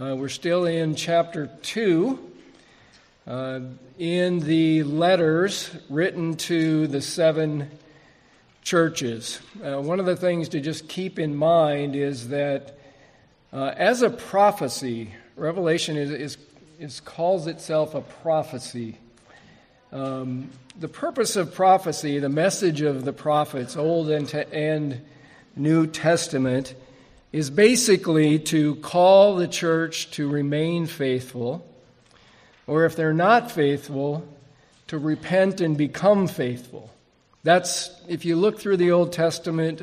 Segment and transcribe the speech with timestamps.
[0.00, 2.18] Uh, we're still in chapter 2
[3.26, 3.60] uh,
[3.98, 7.70] in the letters written to the seven
[8.62, 9.40] churches.
[9.62, 12.78] Uh, one of the things to just keep in mind is that
[13.52, 16.38] uh, as a prophecy, Revelation is, is,
[16.78, 18.96] is, calls itself a prophecy.
[19.92, 20.48] Um,
[20.78, 25.02] the purpose of prophecy, the message of the prophets, Old and, and
[25.56, 26.74] New Testament,
[27.32, 31.66] is basically to call the church to remain faithful,
[32.66, 34.26] or if they're not faithful,
[34.88, 36.90] to repent and become faithful.
[37.42, 39.82] That's, if you look through the Old Testament,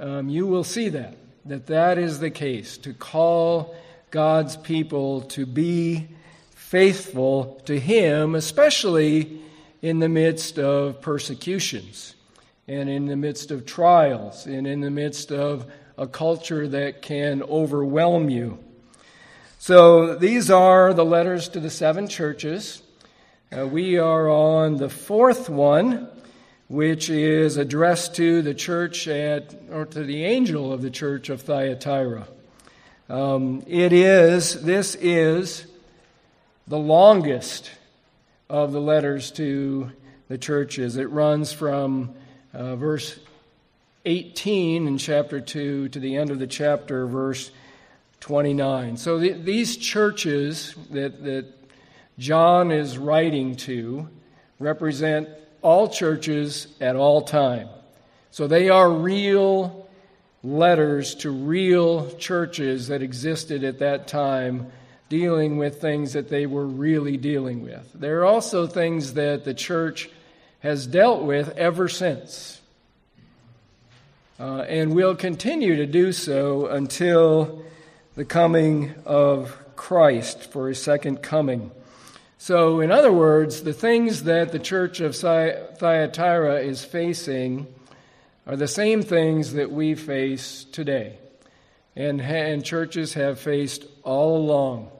[0.00, 3.74] um, you will see that, that that is the case, to call
[4.10, 6.08] God's people to be
[6.54, 9.40] faithful to Him, especially
[9.80, 12.14] in the midst of persecutions
[12.68, 17.42] and in the midst of trials and in the midst of a culture that can
[17.42, 18.58] overwhelm you.
[19.58, 22.82] So these are the letters to the seven churches.
[23.56, 26.08] Uh, we are on the fourth one,
[26.68, 31.42] which is addressed to the church at, or to the angel of the church of
[31.42, 32.26] Thyatira.
[33.08, 35.66] Um, it is, this is
[36.66, 37.70] the longest
[38.48, 39.92] of the letters to
[40.28, 40.96] the churches.
[40.96, 42.14] It runs from
[42.54, 43.18] uh, verse
[44.04, 47.50] 18 in chapter 2 to the end of the chapter, verse
[48.20, 48.96] 29.
[48.96, 51.46] So the, these churches that, that
[52.18, 54.08] John is writing to
[54.58, 55.28] represent
[55.60, 57.68] all churches at all time.
[58.30, 59.88] So they are real
[60.42, 64.72] letters to real churches that existed at that time,
[65.08, 67.88] dealing with things that they were really dealing with.
[67.94, 70.08] There are also things that the church
[70.60, 72.61] has dealt with ever since.
[74.42, 77.62] Uh, and will continue to do so until
[78.16, 81.70] the coming of Christ for his second coming.
[82.38, 87.72] So, in other words, the things that the church of Thyatira is facing
[88.44, 91.18] are the same things that we face today,
[91.94, 94.90] and, and churches have faced all along.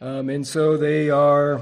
[0.00, 1.60] Um, and so they are,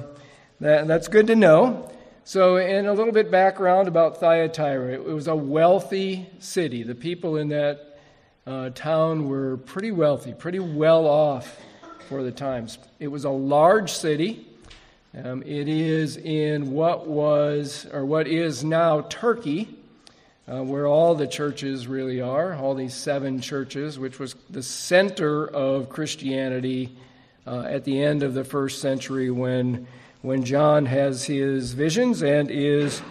[0.61, 1.91] that, that's good to know.
[2.29, 6.83] So, in a little bit background about Thyatira, it was a wealthy city.
[6.83, 7.99] The people in that
[8.47, 11.59] uh, town were pretty wealthy, pretty well off
[12.07, 12.77] for the times.
[12.99, 14.47] It was a large city.
[15.17, 19.75] Um, it is in what was, or what is now Turkey,
[20.47, 25.47] uh, where all the churches really are, all these seven churches, which was the center
[25.49, 26.95] of Christianity
[27.47, 29.87] uh, at the end of the first century when
[30.23, 33.03] when John has his visions and is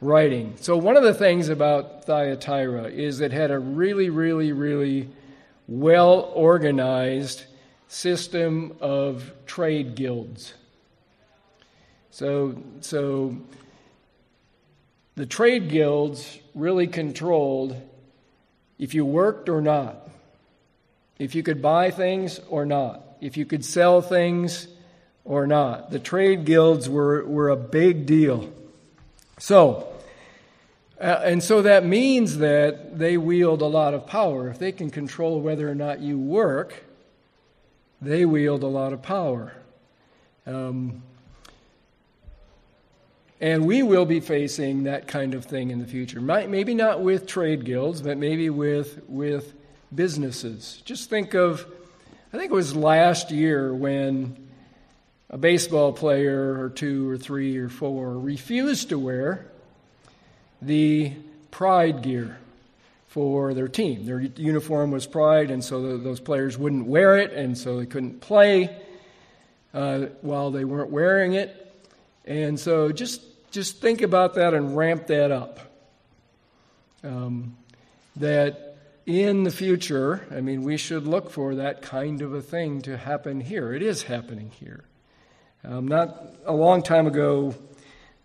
[0.00, 0.54] writing.
[0.60, 5.08] So, one of the things about Thyatira is it had a really, really, really
[5.66, 7.44] well organized
[7.88, 10.54] system of trade guilds.
[12.10, 13.36] So, so
[15.16, 17.80] the trade guilds really controlled
[18.78, 20.08] if you worked or not,
[21.18, 24.66] if you could buy things or not, if you could sell things
[25.24, 25.90] or not.
[25.90, 28.52] The trade guilds were, were a big deal.
[29.38, 29.88] So,
[31.00, 34.48] uh, and so that means that they wield a lot of power.
[34.48, 36.84] If they can control whether or not you work,
[38.00, 39.54] they wield a lot of power.
[40.46, 41.02] Um,
[43.40, 46.20] and we will be facing that kind of thing in the future.
[46.20, 49.54] Maybe not with trade guilds, but maybe with, with
[49.94, 50.80] businesses.
[50.84, 51.66] Just think of,
[52.32, 54.43] I think it was last year when
[55.30, 59.46] a baseball player or two or three or four refused to wear
[60.60, 61.12] the
[61.50, 62.38] pride gear
[63.08, 64.06] for their team.
[64.06, 68.20] Their uniform was pride, and so those players wouldn't wear it, and so they couldn't
[68.20, 68.76] play
[69.72, 71.60] uh, while they weren't wearing it.
[72.24, 75.60] And so just just think about that and ramp that up.
[77.04, 77.56] Um,
[78.16, 78.76] that
[79.06, 82.96] in the future, I mean, we should look for that kind of a thing to
[82.96, 83.72] happen here.
[83.72, 84.84] It is happening here.
[85.66, 87.54] Um, not a long time ago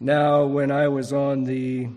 [0.01, 1.87] now, when I was on the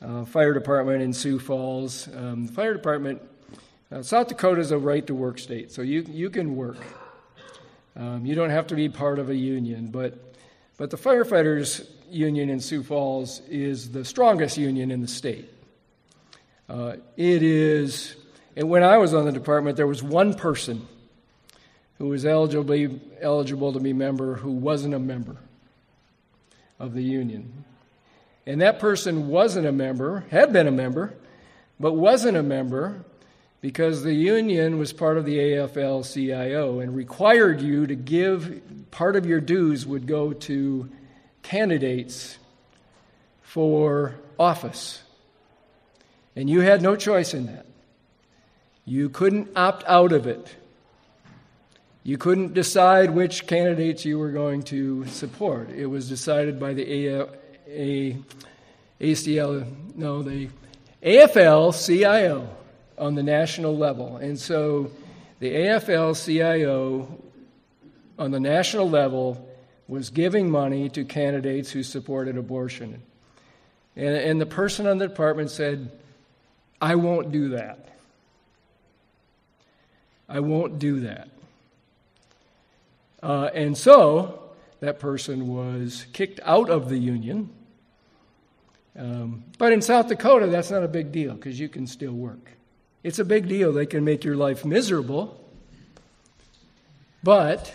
[0.00, 3.20] uh, fire department in Sioux Falls, um, the fire department,
[3.90, 6.78] uh, South Dakota is a right to work state, so you, you can work.
[7.96, 10.36] Um, you don't have to be part of a union, but,
[10.78, 15.50] but the firefighters union in Sioux Falls is the strongest union in the state.
[16.70, 18.16] Uh, it is,
[18.56, 20.88] and when I was on the department, there was one person
[21.98, 25.36] who was eligible, eligible to be member who wasn't a member
[26.78, 27.64] of the union.
[28.46, 31.14] And that person wasn't a member, had been a member,
[31.78, 33.04] but wasn't a member
[33.60, 38.60] because the union was part of the AFL CIO and required you to give
[38.90, 40.90] part of your dues would go to
[41.42, 42.38] candidates
[43.42, 45.02] for office.
[46.34, 47.66] And you had no choice in that.
[48.84, 50.56] You couldn't opt out of it.
[52.04, 55.70] You couldn't decide which candidates you were going to support.
[55.70, 57.28] It was decided by the A-
[57.68, 58.16] A-
[59.00, 60.48] ACL, no, the
[61.02, 62.48] AFL CIO
[62.98, 64.16] on the national level.
[64.16, 64.90] And so
[65.38, 67.20] the AFL CIO
[68.18, 69.48] on the national level
[69.86, 73.00] was giving money to candidates who supported abortion.
[73.94, 75.90] And, and the person on the department said,
[76.80, 77.88] I won't do that.
[80.28, 81.28] I won't do that.
[83.22, 87.50] Uh, and so that person was kicked out of the union.
[88.98, 92.50] Um, but in South Dakota, that's not a big deal because you can still work.
[93.02, 93.72] It's a big deal.
[93.72, 95.40] They can make your life miserable,
[97.22, 97.74] but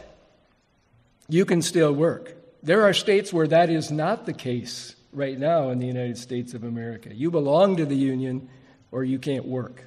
[1.28, 2.34] you can still work.
[2.64, 6.54] There are states where that is not the case right now in the United States
[6.54, 7.14] of America.
[7.14, 8.50] You belong to the union
[8.92, 9.84] or you can't work.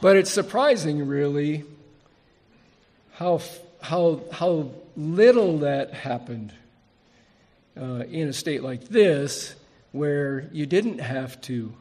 [0.00, 1.64] But it's surprising, really,
[3.16, 3.40] how,
[3.80, 6.52] how, how little that happened
[7.80, 9.54] uh, in a state like this
[9.92, 11.72] where you didn't have to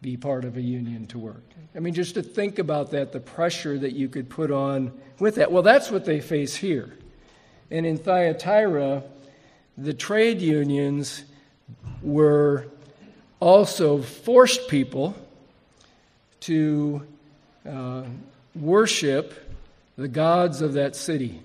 [0.00, 1.44] be part of a union to work.
[1.76, 5.36] I mean, just to think about that, the pressure that you could put on with
[5.36, 5.52] that.
[5.52, 6.92] Well, that's what they face here.
[7.70, 9.04] And in Thyatira,
[9.78, 11.24] the trade unions
[12.02, 12.66] were
[13.38, 15.14] also forced people
[16.40, 17.06] to
[17.64, 18.02] uh,
[18.56, 19.51] worship
[19.96, 21.42] the gods of that city.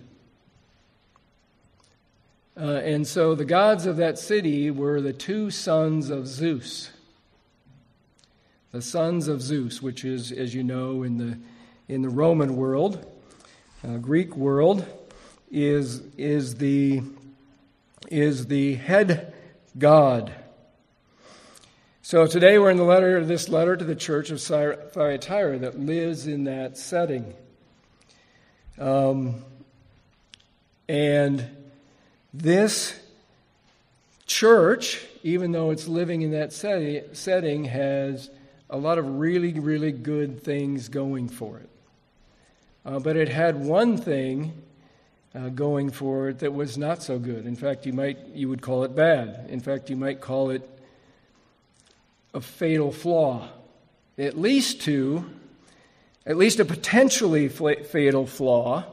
[2.59, 6.89] Uh, and so the gods of that city were the two sons of Zeus.
[8.71, 11.37] The sons of Zeus, which is, as you know, in the,
[11.87, 13.05] in the Roman world,
[13.87, 14.85] uh, Greek world,
[15.51, 17.01] is, is, the,
[18.09, 19.33] is the head
[19.77, 20.33] god.
[22.01, 26.25] So today we're in the letter, this letter to the church of Thyatira that lives
[26.25, 27.35] in that setting.
[28.79, 29.43] Um,
[30.87, 31.45] and
[32.33, 32.97] this
[34.25, 38.29] church, even though it's living in that setting, has
[38.69, 41.69] a lot of really, really good things going for it.
[42.85, 44.53] Uh, but it had one thing
[45.35, 47.45] uh, going for it that was not so good.
[47.45, 49.47] In fact, you might you would call it bad.
[49.49, 50.67] In fact, you might call it
[52.33, 53.47] a fatal flaw,
[54.17, 55.25] at least two,
[56.27, 58.83] at least a potentially fatal flaw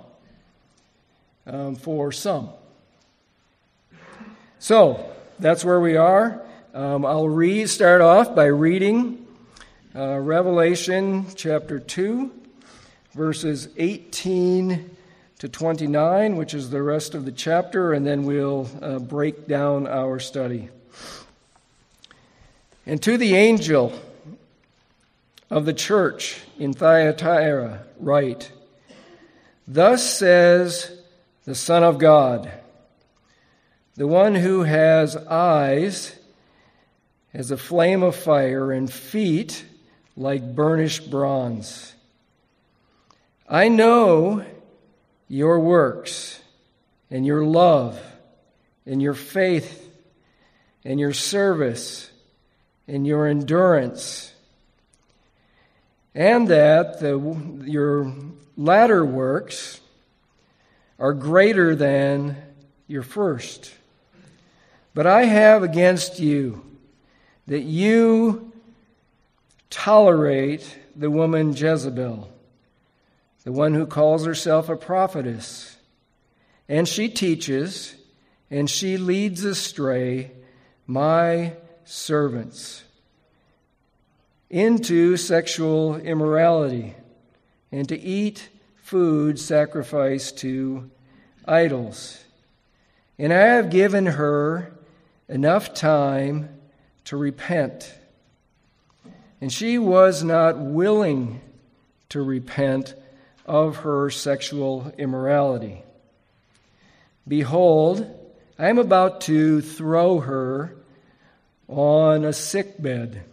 [1.47, 2.49] um, for some.
[4.61, 6.41] So that's where we are.
[6.73, 9.27] Um, I'll read, start off by reading
[9.97, 12.31] uh, Revelation chapter 2,
[13.15, 14.97] verses 18
[15.41, 19.89] to 29, which is the rest of the chapter, and then we'll uh, break down
[19.89, 20.69] our study.
[22.87, 23.93] And to the angel
[25.55, 28.51] of the church in Thyatira, write
[29.69, 31.01] Thus says
[31.45, 32.51] the Son of God,
[33.95, 36.19] the one who has eyes
[37.33, 39.65] as a flame of fire and feet
[40.17, 41.95] like burnished bronze.
[43.49, 44.45] I know
[45.29, 46.41] your works
[47.13, 48.03] and your love
[48.87, 49.89] and your faith
[50.85, 52.11] and your service
[52.89, 54.34] and your endurance,
[56.15, 57.19] and that the,
[57.65, 58.15] your
[58.57, 59.81] latter works
[60.99, 62.37] are greater than
[62.87, 63.73] your first.
[64.95, 66.65] But I have against you
[67.47, 68.53] that you
[69.71, 72.31] tolerate the woman Jezebel,
[73.43, 75.77] the one who calls herself a prophetess.
[76.69, 77.97] And she teaches,
[78.51, 80.31] and she leads astray
[80.87, 81.55] my
[81.85, 82.85] servants
[84.55, 86.95] into sexual immorality
[87.73, 90.89] and to eat food sacrificed to
[91.45, 92.23] idols.
[93.19, 94.73] And I have given her
[95.29, 96.51] enough time
[97.07, 97.95] to repent.
[99.41, 101.41] And she was not willing
[102.11, 102.95] to repent
[103.47, 105.83] of her sexual immorality.
[107.27, 108.07] Behold,
[108.57, 110.77] I am about to throw her
[111.67, 113.25] on a sick bed,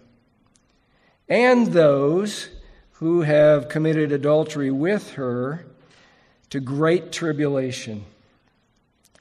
[1.31, 2.49] and those
[2.95, 5.65] who have committed adultery with her
[6.49, 8.03] to great tribulation,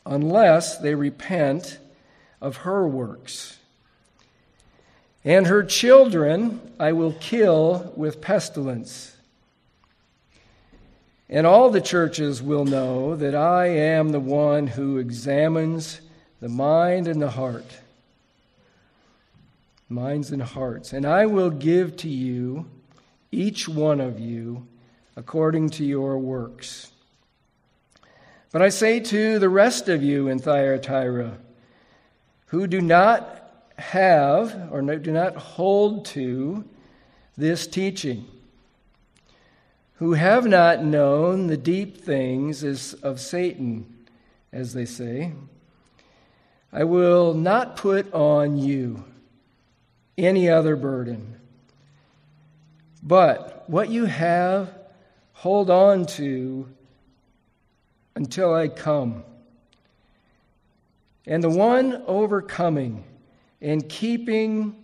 [0.04, 1.78] unless they repent
[2.40, 3.58] of her works.
[5.24, 9.14] and her children I will kill with pestilence.
[11.28, 16.00] And all the churches will know that I am the one who examines
[16.40, 17.66] the mind and the heart.
[19.90, 20.92] Minds and hearts.
[20.94, 22.70] And I will give to you,
[23.32, 24.66] each one of you,
[25.16, 26.92] according to your works.
[28.52, 31.38] But I say to the rest of you in Thyatira,
[32.46, 33.36] who do not
[33.78, 36.64] have or do not hold to
[37.36, 38.26] this teaching,
[39.94, 42.62] who have not known the deep things
[42.94, 44.06] of Satan,
[44.52, 45.32] as they say,
[46.72, 49.04] I will not put on you
[50.26, 51.40] any other burden.
[53.02, 54.72] But what you have,
[55.32, 56.68] hold on to
[58.14, 59.24] until I come.
[61.26, 63.04] And the one overcoming
[63.60, 64.76] and keeping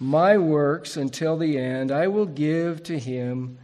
[0.00, 3.58] my works until the end, I will give to him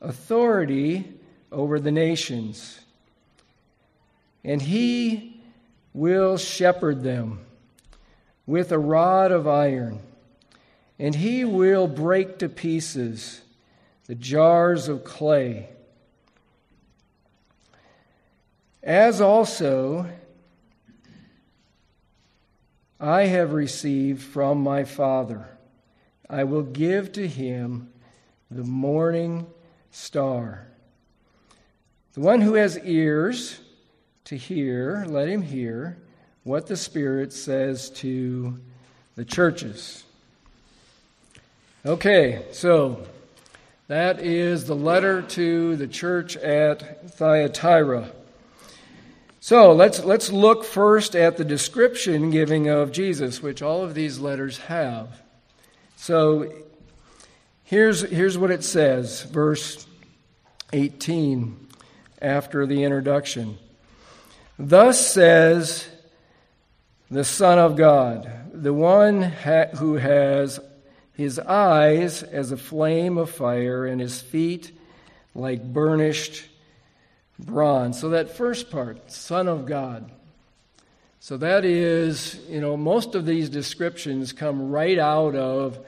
[0.00, 1.12] authority
[1.52, 2.80] over the nations.
[4.42, 5.40] And he
[5.92, 7.40] will shepherd them
[8.46, 10.00] with a rod of iron,
[10.98, 13.42] and he will break to pieces
[14.06, 15.68] the jars of clay.
[18.82, 20.06] As also
[23.00, 25.48] I have received from my Father.
[26.28, 27.92] I will give to him
[28.50, 29.46] the morning
[29.90, 30.66] star.
[32.12, 33.58] The one who has ears
[34.24, 35.98] to hear, let him hear
[36.44, 38.60] what the Spirit says to
[39.16, 40.03] the churches.
[41.86, 43.06] Okay, so
[43.88, 48.10] that is the letter to the church at Thyatira.
[49.40, 54.18] So let's, let's look first at the description giving of Jesus, which all of these
[54.18, 55.20] letters have.
[55.96, 56.54] So
[57.64, 59.86] here's, here's what it says, verse
[60.72, 61.68] 18,
[62.22, 63.58] after the introduction.
[64.58, 65.86] Thus says
[67.10, 70.60] the Son of God, the one ha- who has
[71.16, 74.72] his eyes as a flame of fire and his feet
[75.34, 76.44] like burnished
[77.38, 77.98] bronze.
[78.00, 80.10] So that first part, Son of God.
[81.20, 85.78] So that is, you know, most of these descriptions come right out of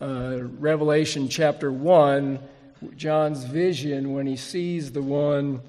[0.00, 2.38] uh, Revelation chapter 1,
[2.96, 5.60] John's vision when he sees the one,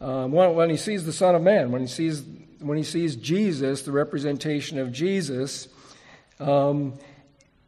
[0.00, 2.22] um, when he sees the Son of Man, when he sees,
[2.58, 5.68] when he sees Jesus, the representation of Jesus,
[6.38, 6.92] um,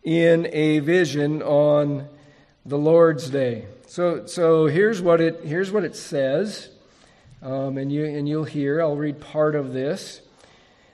[0.06, 2.08] in a vision on
[2.64, 3.66] the Lord's day.
[3.88, 6.70] So, so here's what it here's what it says.
[7.42, 10.20] Um, and, you, and you'll hear, I'll read part of this.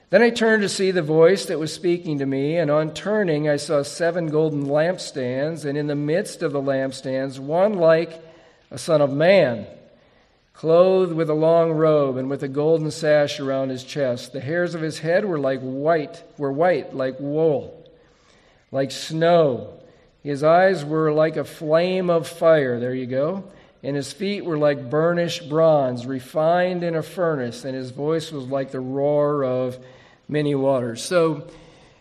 [0.09, 3.49] Then I turned to see the voice that was speaking to me, and on turning,
[3.49, 8.21] I saw seven golden lampstands, and in the midst of the lampstands, one like
[8.69, 9.65] a son of man,
[10.53, 14.33] clothed with a long robe and with a golden sash around his chest.
[14.33, 17.82] The hairs of his head were like white, were white like wool,
[18.73, 19.79] like snow.
[20.23, 22.79] His eyes were like a flame of fire.
[22.79, 23.45] There you go
[23.83, 28.45] and his feet were like burnished bronze, refined in a furnace, and his voice was
[28.45, 29.77] like the roar of
[30.29, 31.03] many waters.
[31.03, 31.47] So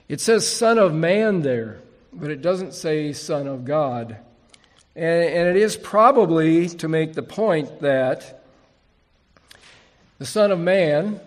[0.09, 1.81] it says Son of Man there,
[2.13, 4.17] but it doesn't say Son of God.
[4.95, 8.45] And, and it is probably to make the point that
[10.19, 11.21] the Son of Man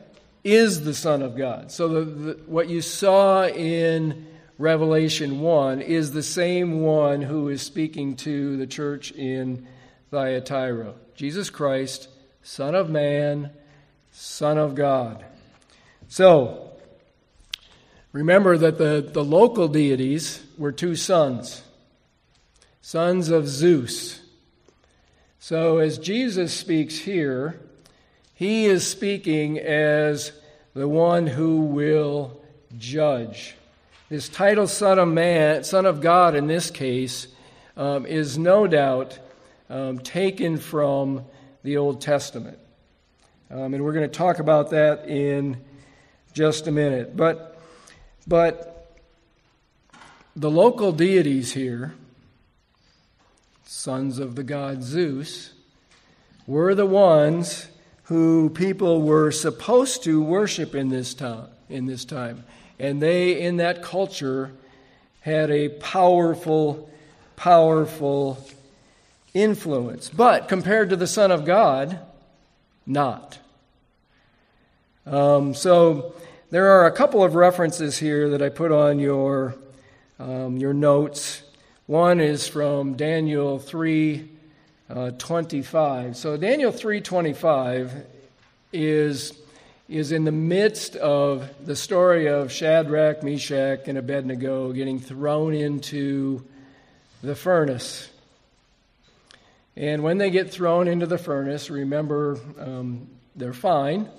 [0.45, 1.69] is the Son of God.
[1.69, 4.25] So the, the, what you saw in
[4.57, 9.67] Revelation 1 is the same one who is speaking to the church in
[10.12, 10.93] Thyatira.
[11.13, 12.07] Jesus Christ,
[12.41, 13.50] Son of Man,
[14.13, 15.25] Son of God.
[16.07, 16.71] So,
[18.13, 21.62] remember that the, the local deities were two sons,
[22.81, 24.21] sons of Zeus.
[25.38, 27.59] So, as Jesus speaks here,
[28.33, 30.31] he is speaking as
[30.74, 32.41] the one who will
[32.77, 33.55] judge.
[34.07, 37.25] This title, Son of Man, Son of God, in this case,
[37.75, 39.17] um, is no doubt
[39.67, 41.25] um, taken from
[41.63, 42.59] the Old Testament.
[43.50, 45.57] Um, and we're going to talk about that in
[46.33, 47.17] just a minute.
[47.17, 47.59] But,
[48.27, 48.95] but
[50.35, 51.95] the local deities here,
[53.63, 55.51] sons of the god Zeus,
[56.45, 57.69] were the ones
[58.03, 61.47] who people were supposed to worship in this time.
[61.69, 62.43] In this time.
[62.79, 64.51] And they, in that culture,
[65.22, 66.89] had a powerful,
[67.36, 68.46] powerful
[69.34, 70.10] influence.
[70.10, 72.00] But compared to the Son of God,
[72.86, 73.39] not.
[75.05, 76.15] Um, so
[76.50, 79.55] there are a couple of references here that I put on your
[80.20, 81.44] um, your notes.
[81.88, 84.29] One is from Daniel 3
[84.89, 86.15] uh, 25.
[86.15, 88.03] So Daniel 3:25
[88.72, 89.34] is
[89.87, 96.43] is in the midst of the story of Shadrach, Meshach, and Abednego getting thrown into
[97.21, 98.09] the furnace.
[99.75, 104.09] And when they get thrown into the furnace, remember um, they're fine.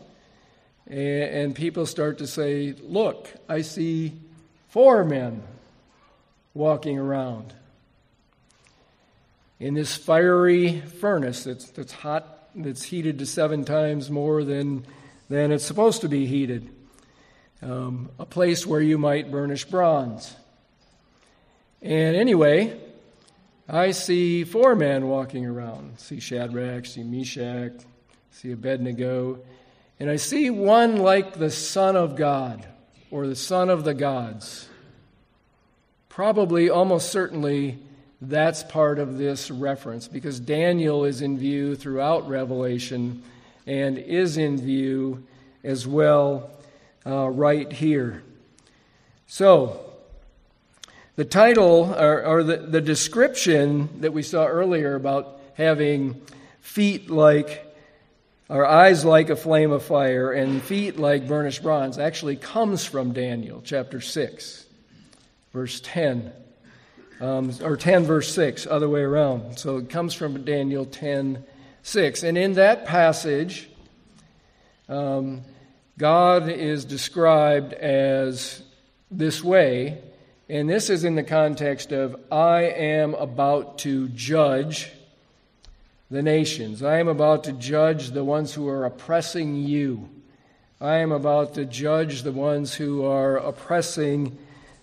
[0.86, 4.12] And, and people start to say, Look, I see
[4.68, 5.42] four men
[6.54, 7.52] walking around
[9.58, 14.84] in this fiery furnace that's, that's hot, that's heated to seven times more than,
[15.28, 16.70] than it's supposed to be heated.
[17.62, 20.34] Um, a place where you might burnish bronze.
[21.82, 22.78] And anyway,
[23.68, 25.92] I see four men walking around.
[25.94, 27.72] I see Shadrach, see Meshach,
[28.30, 29.40] see Abednego,
[29.98, 32.66] and I see one like the Son of God
[33.10, 34.68] or the Son of the gods.
[36.08, 37.78] Probably, almost certainly,
[38.20, 43.22] that's part of this reference because Daniel is in view throughout Revelation
[43.66, 45.26] and is in view
[45.64, 46.50] as well
[47.04, 48.22] uh, right here.
[49.26, 49.80] So,
[51.16, 56.20] the title or, or the, the description that we saw earlier about having
[56.60, 57.62] feet like
[58.48, 63.12] or eyes like a flame of fire and feet like burnished bronze actually comes from
[63.12, 64.66] Daniel chapter 6,
[65.52, 66.32] verse 10
[67.20, 69.58] um, or 10 verse 6, other way around.
[69.58, 71.42] So it comes from Daniel 10
[71.86, 72.24] 6.
[72.24, 73.70] And in that passage,
[74.88, 75.42] um,
[75.96, 78.60] God is described as
[79.08, 80.02] this way,
[80.48, 84.90] and this is in the context of I am about to judge
[86.10, 86.82] the nations.
[86.82, 90.08] I am about to judge the ones who are oppressing you.
[90.80, 94.36] I am about to judge the ones who are oppressing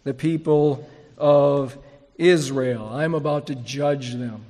[0.05, 1.77] the people of
[2.15, 2.87] Israel.
[2.93, 4.45] I'm about to judge them.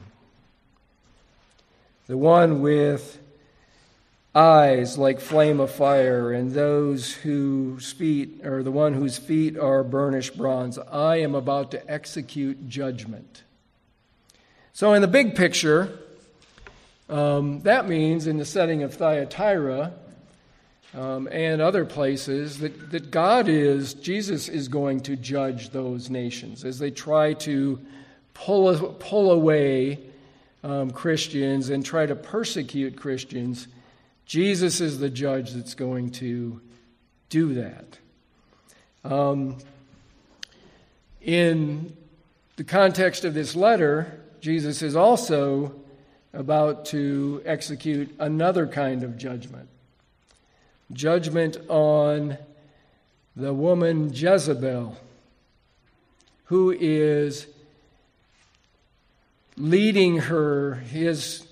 [2.07, 3.19] The one with
[4.36, 9.83] eyes like flame of fire, and those whose feet, or the one whose feet are
[9.83, 10.77] burnished bronze.
[10.77, 13.44] I am about to execute judgment.
[14.74, 15.98] So, in the big picture,
[17.09, 19.94] um, that means in the setting of Thyatira,
[20.96, 26.66] um, and other places that, that God is, Jesus is going to judge those nations
[26.66, 27.79] as they try to
[28.33, 30.00] pull, pull away
[30.63, 33.67] um, Christians and try to persecute Christians.
[34.25, 36.61] Jesus is the judge that's going to
[37.29, 37.97] do that.
[39.03, 39.57] Um,
[41.21, 41.95] in
[42.55, 45.75] the context of this letter, Jesus is also
[46.33, 49.69] about to execute another kind of judgment
[50.93, 52.37] judgment on
[53.35, 54.95] the woman Jezebel,
[56.45, 57.47] who is
[59.57, 61.46] leading her, his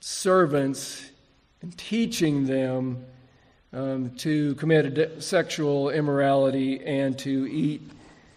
[0.00, 1.10] servants,
[1.60, 3.04] and teaching them
[3.72, 7.82] um, to commit sexual immorality and to eat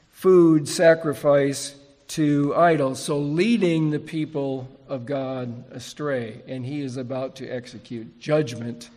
[0.09, 1.75] food sacrifice
[2.09, 3.01] to idols.
[3.01, 6.41] So, leading the people of God astray.
[6.47, 8.89] And he is about to execute judgment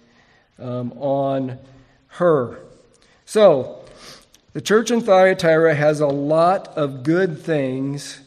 [0.58, 1.58] um, on
[2.08, 2.58] her.
[3.24, 3.84] So,
[4.52, 8.20] the church in Thyatira has a lot of good things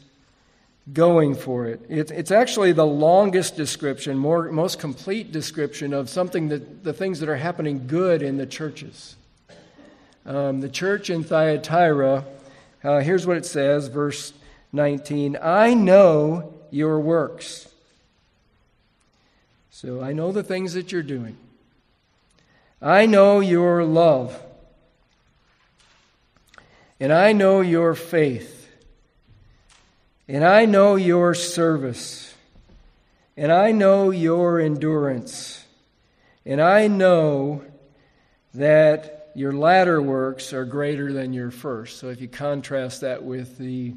[0.94, 1.82] going for it.
[1.90, 7.20] it it's actually the longest description, more, most complete description of something that the things
[7.20, 9.16] that are happening good in the churches.
[10.26, 12.26] Um, the church in Thyatira,
[12.84, 14.34] uh, here's what it says, verse
[14.74, 17.68] 19 I know your works.
[19.72, 21.38] So I know the things that you're doing.
[22.82, 24.40] I know your love,
[27.00, 28.57] and I know your faith,
[30.28, 32.34] and I know your service,
[33.36, 35.64] and I know your endurance,
[36.46, 37.64] and I know
[38.54, 42.00] that your latter works are greater than your first.
[42.00, 43.94] So if you contrast that with the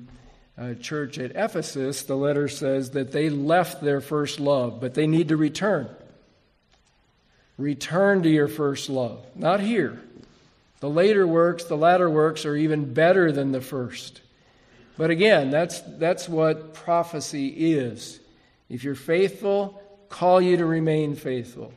[0.59, 5.07] uh, church at Ephesus, the letter says that they left their first love, but they
[5.07, 5.89] need to return.
[7.57, 9.25] Return to your first love.
[9.35, 10.01] Not here.
[10.81, 14.21] The later works, the latter works are even better than the first.
[15.01, 18.21] But again, that's, that's what prophecy is.
[18.69, 21.73] If you're faithful, call you to remain faithful.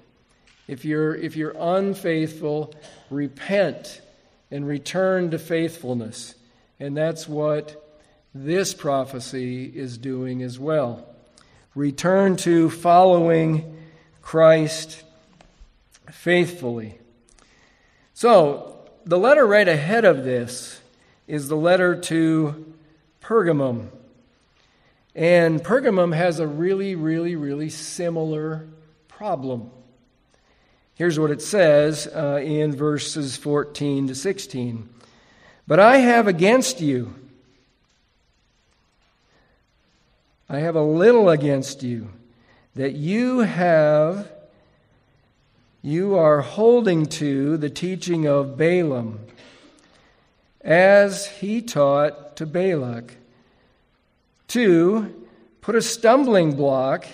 [0.67, 2.75] If you're, if you're unfaithful,
[3.09, 4.01] repent
[4.51, 6.36] and return to faithfulness.
[6.81, 7.97] And that's what
[8.36, 11.07] this prophecy is doing as well.
[11.75, 13.86] Return to following
[14.21, 15.01] Christ
[16.12, 16.99] faithfully.
[18.13, 20.81] So, the letter right ahead of this
[21.25, 22.72] is the letter to
[23.23, 23.88] Pergamum.
[25.15, 28.67] And Pergamum has a really, really, really similar
[29.07, 29.71] problem.
[30.95, 34.89] Here's what it says uh, in verses 14 to 16.
[35.67, 37.13] But I have against you,
[40.49, 42.09] I have a little against you,
[42.75, 44.31] that you have,
[45.81, 49.22] you are holding to the teaching of Balaam,
[50.63, 53.15] as he taught to Balak,
[54.49, 55.13] to
[55.62, 57.06] put a stumbling block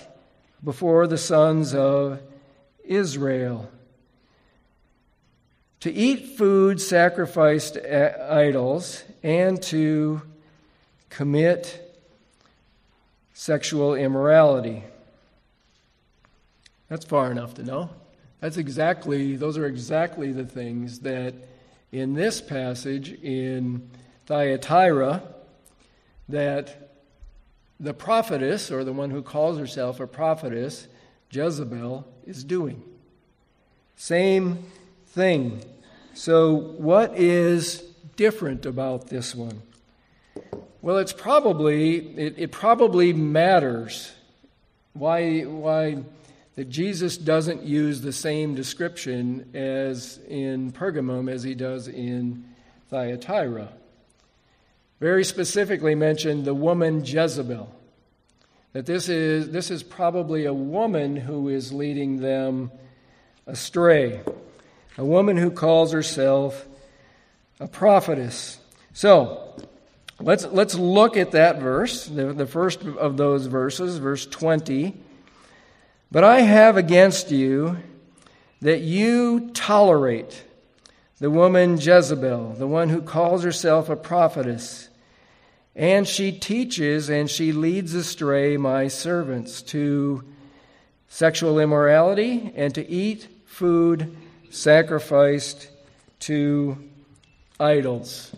[0.62, 2.20] before the sons of
[2.84, 3.70] Israel.
[5.80, 10.20] To eat food sacrificed to idols and to
[11.08, 11.86] commit
[13.32, 14.84] sexual immorality.
[16.88, 17.88] That's far enough to know.
[18.40, 21.34] That's exactly, those are exactly the things that
[21.92, 23.90] in this passage in
[24.26, 25.22] Thyatira
[26.28, 26.90] that
[27.80, 30.86] the prophetess, or the one who calls herself a prophetess,
[31.30, 32.82] Jezebel, is doing.
[33.96, 34.64] Same
[35.06, 35.64] thing.
[36.14, 37.82] So, what is
[38.16, 39.62] different about this one?
[40.82, 44.12] Well, it's probably it, it probably matters
[44.92, 45.98] why why
[46.56, 52.44] that Jesus doesn't use the same description as in Pergamum as he does in
[52.90, 53.72] Thyatira.
[54.98, 57.74] Very specifically mentioned the woman Jezebel.
[58.72, 62.70] That this is, this is probably a woman who is leading them
[63.46, 64.20] astray.
[64.98, 66.68] A woman who calls herself
[67.58, 68.58] a prophetess.
[68.92, 69.56] So,
[70.20, 74.94] let's, let's look at that verse, the, the first of those verses, verse 20.
[76.12, 77.76] But I have against you
[78.60, 80.42] that you tolerate
[81.20, 84.88] the woman Jezebel, the one who calls herself a prophetess,
[85.76, 90.24] and she teaches and she leads astray my servants to
[91.08, 94.16] sexual immorality and to eat food
[94.50, 95.68] sacrificed
[96.20, 96.76] to
[97.60, 98.34] idols.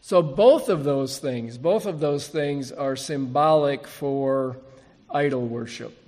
[0.00, 4.56] So, both of those things, both of those things are symbolic for
[5.10, 6.03] idol worship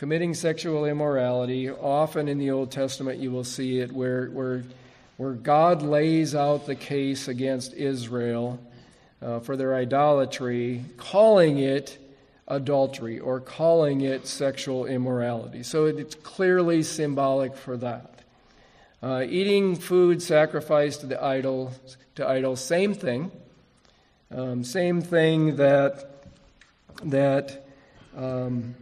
[0.00, 1.68] committing sexual immorality.
[1.68, 4.64] Often in the Old Testament, you will see it where, where,
[5.18, 8.58] where God lays out the case against Israel
[9.20, 11.98] uh, for their idolatry, calling it
[12.48, 15.62] adultery or calling it sexual immorality.
[15.62, 18.20] So it's clearly symbolic for that.
[19.02, 21.74] Uh, eating food sacrificed to the idol,
[22.14, 23.30] to idols, same thing.
[24.34, 26.24] Um, same thing that
[27.02, 27.66] that
[28.16, 28.74] um,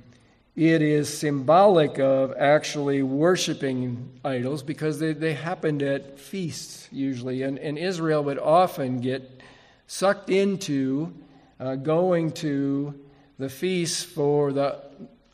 [0.58, 7.42] it is symbolic of actually worshiping idols because they, they happened at feasts usually.
[7.42, 9.40] And, and Israel would often get
[9.86, 11.14] sucked into
[11.60, 12.92] uh, going to
[13.38, 14.82] the feasts for, the,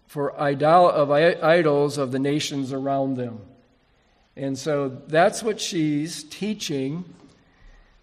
[0.09, 3.41] for idol, of idols of the nations around them.
[4.37, 7.03] And so that's what she's teaching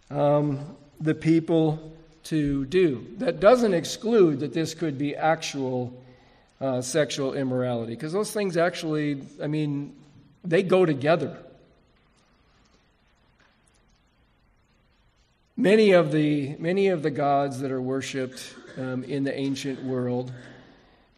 [0.10, 3.06] um, the people to do.
[3.20, 6.01] That doesn't exclude that this could be actual
[6.62, 7.93] uh, sexual immorality.
[7.93, 9.95] Because those things actually, I mean,
[10.43, 11.38] they go together.
[15.58, 20.32] Many of the, many of the gods that are worshipped um, in the ancient world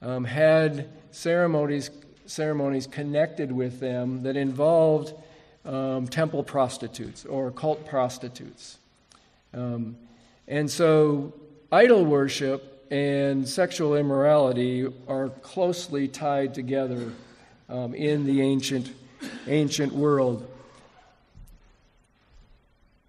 [0.02, 1.92] um, had ceremonies,
[2.26, 5.14] ceremonies connected with them that involved
[5.66, 8.78] um, temple prostitutes or cult prostitutes.
[9.54, 9.96] Um,
[10.48, 11.34] and so,
[11.72, 17.12] idol worship and sexual immorality are closely tied together
[17.68, 18.92] um, in the ancient,
[19.48, 20.48] ancient world.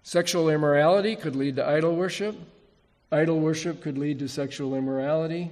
[0.01, 2.35] Sexual immorality could lead to idol worship.
[3.11, 5.51] Idol worship could lead to sexual immorality.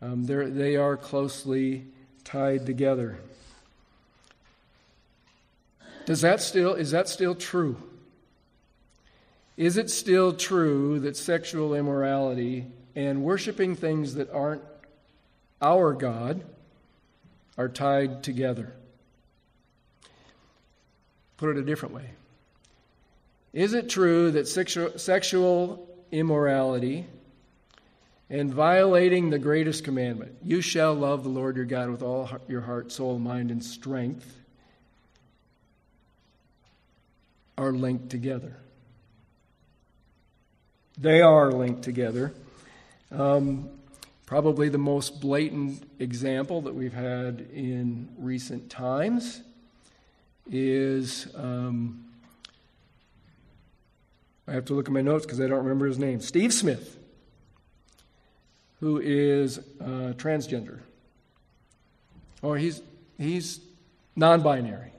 [0.00, 1.86] Um, they are closely
[2.22, 3.18] tied together.
[6.06, 7.82] Does that still, is that still true?
[9.56, 14.62] Is it still true that sexual immorality and worshiping things that aren't
[15.62, 16.42] our God
[17.58, 18.72] are tied together.
[21.36, 22.10] Put it a different way.
[23.52, 27.06] Is it true that sexual immorality
[28.28, 32.60] and violating the greatest commandment, you shall love the Lord your God with all your
[32.60, 34.36] heart, soul, mind, and strength,
[37.58, 38.56] are linked together?
[40.96, 42.32] They are linked together.
[43.12, 43.68] Um,
[44.26, 49.42] probably the most blatant example that we've had in recent times
[50.50, 52.04] is um,
[54.46, 56.20] I have to look at my notes because I don't remember his name.
[56.20, 56.98] Steve Smith,
[58.80, 60.80] who is uh, transgender.
[62.42, 62.82] Or he's,
[63.18, 63.60] he's
[64.16, 64.92] non binary.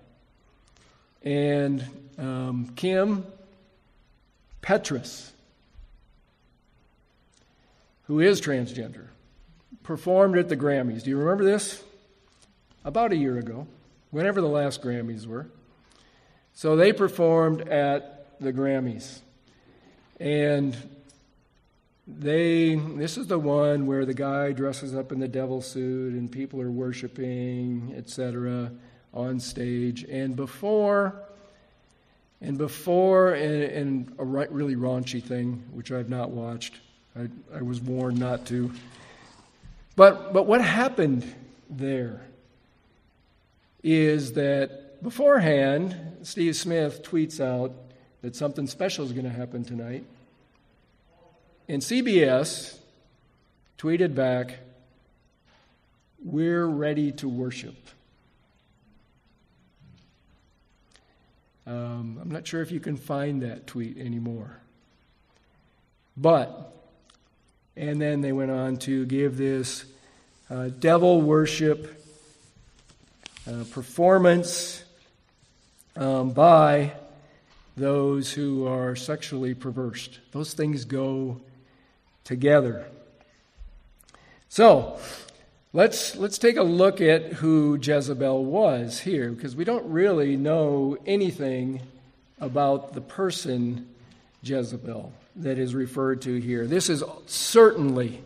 [1.23, 1.85] And
[2.17, 3.25] um, Kim
[4.61, 5.30] Petras,
[8.11, 9.07] who is transgender,
[9.83, 11.01] performed at the Grammys.
[11.03, 11.81] Do you remember this?
[12.83, 13.67] About a year ago,
[14.09, 15.47] whenever the last Grammys were.
[16.53, 19.19] So they performed at the Grammys.
[20.19, 20.75] And
[22.05, 26.29] they this is the one where the guy dresses up in the devil suit and
[26.29, 28.73] people are worshiping, etc
[29.13, 30.03] on stage.
[30.03, 31.15] And before,
[32.41, 36.75] and before, and, a really raunchy thing, which I've not watched,
[37.17, 38.71] I, I was warned not to.
[39.95, 41.25] But, but what happened
[41.69, 42.21] there
[43.83, 47.73] is that beforehand, Steve Smith tweets out
[48.21, 50.05] that something special is going to happen tonight.
[51.67, 52.77] And CBS
[53.77, 54.59] tweeted back,
[56.23, 57.75] We're ready to worship.
[61.65, 64.57] Um, I'm not sure if you can find that tweet anymore.
[66.17, 66.75] But,
[67.75, 69.85] and then they went on to give this
[70.49, 72.03] uh, devil worship
[73.47, 74.83] uh, performance
[75.95, 76.93] um, by
[77.77, 80.09] those who are sexually perverse.
[80.31, 81.39] Those things go
[82.23, 82.85] together.
[84.49, 84.99] So,
[85.73, 90.97] Let's, let's take a look at who Jezebel was here, because we don't really know
[91.05, 91.81] anything
[92.41, 93.87] about the person
[94.43, 96.67] Jezebel that is referred to here.
[96.67, 98.21] This is certainly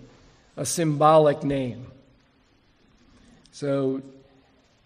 [0.58, 1.88] a symbolic name.
[3.52, 4.02] So,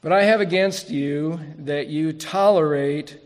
[0.02, 3.20] but I have against you that you tolerate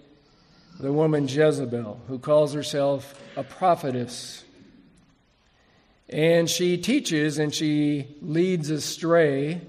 [0.79, 4.43] the woman Jezebel, who calls herself a prophetess
[6.13, 9.61] and she teaches and she leads astray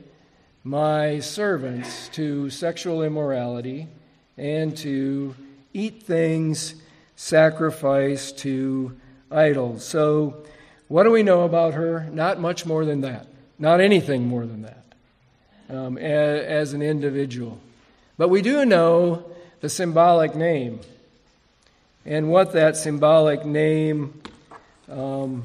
[0.63, 3.89] my servants to sexual immorality
[4.37, 5.35] and to
[5.73, 6.75] eat things
[7.17, 8.95] sacrificed to
[9.31, 9.85] idols.
[9.85, 10.45] So,
[10.89, 12.09] what do we know about her?
[12.13, 13.27] Not much more than that.
[13.59, 14.85] Not anything more than that
[15.71, 17.59] um, as, as an individual.
[18.17, 19.25] But we do know
[19.61, 20.81] the symbolic name
[22.05, 24.21] and what that symbolic name
[24.91, 25.45] um,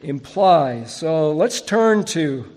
[0.00, 0.94] implies.
[0.94, 2.50] So let's turn to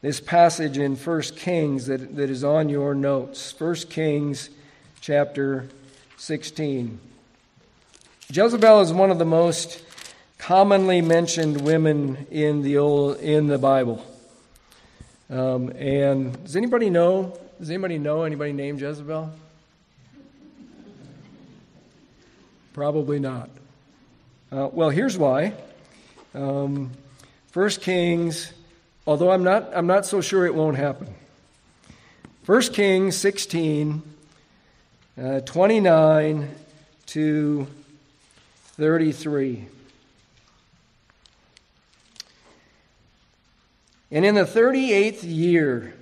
[0.00, 3.58] this passage in 1 Kings that, that is on your notes.
[3.58, 4.50] 1 Kings
[5.00, 5.68] chapter
[6.18, 7.00] 16.
[8.30, 9.82] Jezebel is one of the most
[10.36, 14.04] commonly mentioned women in the old in the Bible.
[15.30, 17.38] Um, and does anybody know?
[17.58, 19.30] Does anybody know anybody named Jezebel?
[22.74, 23.48] Probably not.
[24.52, 25.54] Uh, well, here's why.
[26.34, 26.90] Um,
[27.54, 28.52] 1 Kings,
[29.06, 31.14] although I'm not, I'm not so sure it won't happen.
[32.44, 34.02] 1 Kings 16,
[35.16, 36.54] uh, 29
[37.06, 37.66] to
[38.78, 39.66] 33.
[44.12, 45.94] And in the 38th year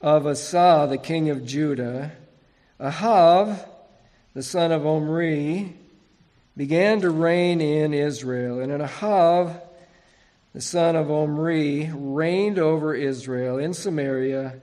[0.00, 2.12] of Asa, the king of Judah,
[2.80, 3.58] Ahav,
[4.32, 5.76] the son of Omri,
[6.56, 8.58] began to reign in Israel.
[8.60, 9.60] And Ahav,
[10.54, 14.62] the son of Omri, reigned over Israel in Samaria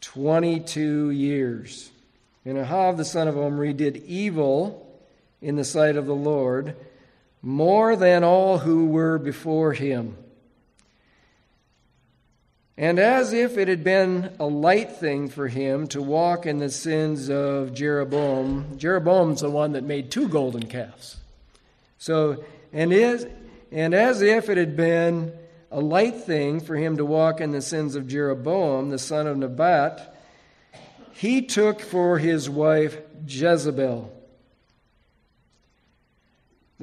[0.00, 1.90] 22 years.
[2.46, 4.83] And Ahav, the son of Omri, did evil
[5.44, 6.74] in the sight of the Lord
[7.42, 10.16] more than all who were before him.
[12.76, 16.70] And as if it had been a light thing for him to walk in the
[16.70, 21.18] sins of Jeroboam, Jeroboam's the one that made two golden calves.
[21.98, 23.26] So, and, is,
[23.70, 25.32] and as if it had been
[25.70, 29.36] a light thing for him to walk in the sins of Jeroboam, the son of
[29.36, 30.16] Nebat,
[31.12, 34.13] he took for his wife Jezebel,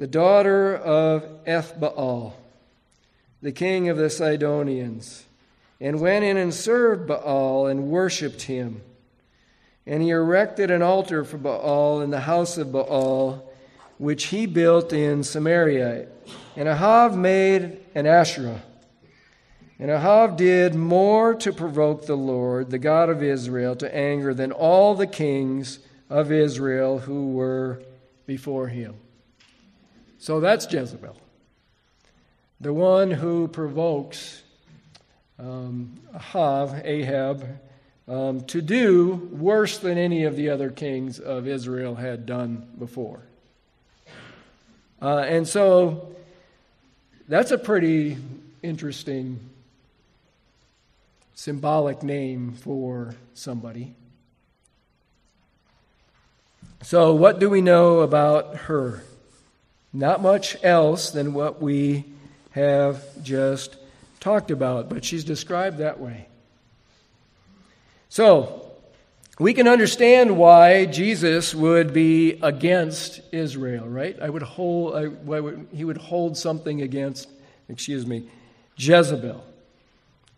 [0.02, 2.32] the daughter of Ethbaal,
[3.40, 5.24] the king of the Sidonians
[5.80, 8.80] and went in and served Baal and worshipped him.
[9.86, 13.48] And he erected an altar for Baal in the house of Baal,
[13.98, 16.08] which he built in Samaria.
[16.56, 18.60] And Ahav made an Asherah.
[19.78, 24.50] And Ahav did more to provoke the Lord, the God of Israel, to anger than
[24.50, 25.78] all the kings
[26.10, 27.80] of Israel who were
[28.26, 28.96] before him.
[30.22, 31.16] So that's Jezebel,
[32.60, 34.40] the one who provokes
[35.36, 37.58] um, Ahab, Ahab
[38.06, 43.18] um, to do worse than any of the other kings of Israel had done before.
[45.02, 46.14] Uh, and so
[47.26, 48.16] that's a pretty
[48.62, 49.40] interesting
[51.34, 53.92] symbolic name for somebody.
[56.82, 59.02] So, what do we know about her?
[59.92, 62.04] Not much else than what we
[62.52, 63.76] have just
[64.20, 66.26] talked about, but she's described that way.
[68.08, 68.62] So,
[69.38, 74.16] we can understand why Jesus would be against Israel, right?
[74.20, 77.28] I would hold, I, would, he would hold something against,
[77.68, 78.28] excuse me,
[78.76, 79.42] Jezebel.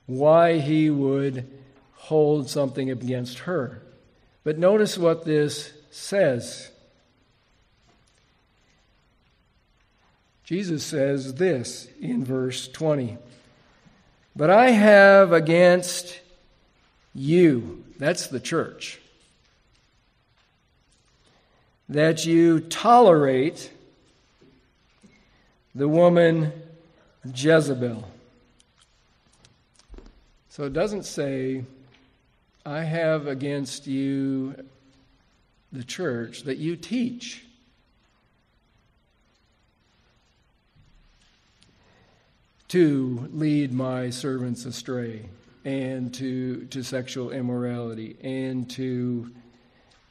[0.07, 1.51] Why he would
[1.95, 3.83] hold something against her.
[4.45, 6.71] But notice what this says.
[10.44, 13.16] Jesus says this in verse 20
[14.37, 16.20] But I have against
[17.14, 19.00] you, that's the church,
[21.88, 23.70] that you tolerate
[25.74, 26.52] the woman
[27.35, 28.09] Jezebel.
[30.50, 31.64] So it doesn't say,
[32.66, 34.54] I have against you,
[35.72, 37.43] the church, that you teach.
[42.75, 45.27] To lead my servants astray
[45.65, 49.31] and to, to sexual immorality and to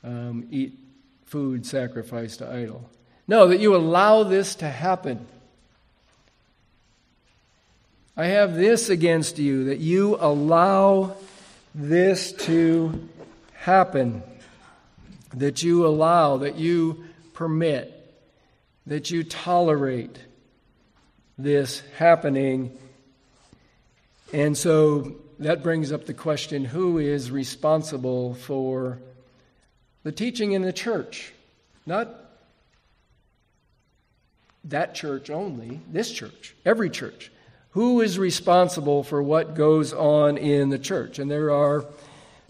[0.02, 0.80] um, eat
[1.26, 2.90] food sacrificed to idol.
[3.28, 5.28] No, that you allow this to happen.
[8.16, 11.18] I have this against you, that you allow
[11.76, 13.10] this to
[13.56, 14.24] happen,
[15.34, 18.16] that you allow, that you permit,
[18.88, 20.18] that you tolerate
[21.38, 22.78] this happening.
[24.32, 29.00] And so that brings up the question who is responsible for
[30.04, 31.34] the teaching in the church?
[31.86, 32.10] Not
[34.66, 37.32] that church only, this church, every church.
[37.72, 41.20] Who is responsible for what goes on in the church?
[41.20, 41.86] And there are,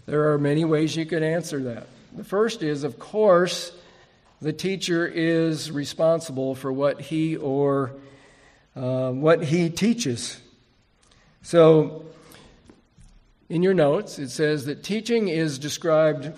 [0.06, 1.86] there are many ways you could answer that.
[2.14, 3.72] The first is, of course,
[4.42, 7.92] the teacher is responsible for what he or
[8.76, 10.40] uh, what he teaches.
[11.42, 12.04] So
[13.48, 16.32] in your notes, it says that teaching is described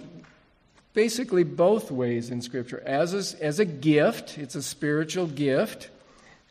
[0.92, 5.90] basically both ways in Scripture as a, as a gift, it's a spiritual gift.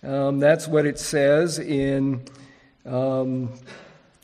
[0.03, 2.23] Um, that's what it says in
[2.85, 3.51] um,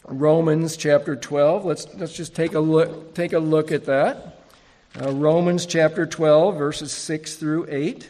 [0.06, 1.66] Romans chapter 12.
[1.66, 4.42] Let's, let's just take a look, take a look at that.
[5.02, 8.10] Uh, Romans chapter 12, verses 6 through 8.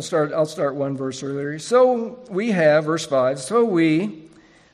[0.00, 1.58] I'll start, I'll start one verse earlier.
[1.58, 4.30] So we have, verse 5, so we,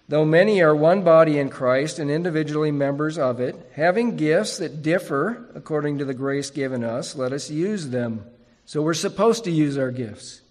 [0.07, 4.83] though many are one body in Christ and individually members of it, having gifts that
[4.83, 8.25] differ according to the grace given us, let us use them.
[8.67, 10.43] So we're supposed to use our gifts.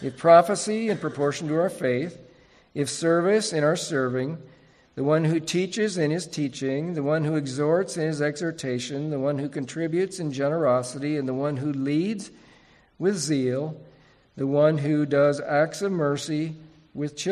[0.00, 2.18] If prophecy in proportion to our faith,
[2.72, 4.38] if service in our serving,
[4.94, 9.20] the one who teaches in his teaching, the one who exhorts in his exhortation, the
[9.20, 12.30] one who contributes in generosity, and the one who leads
[12.98, 13.78] with zeal,
[14.36, 16.54] the one who does acts of mercy
[16.94, 17.26] with,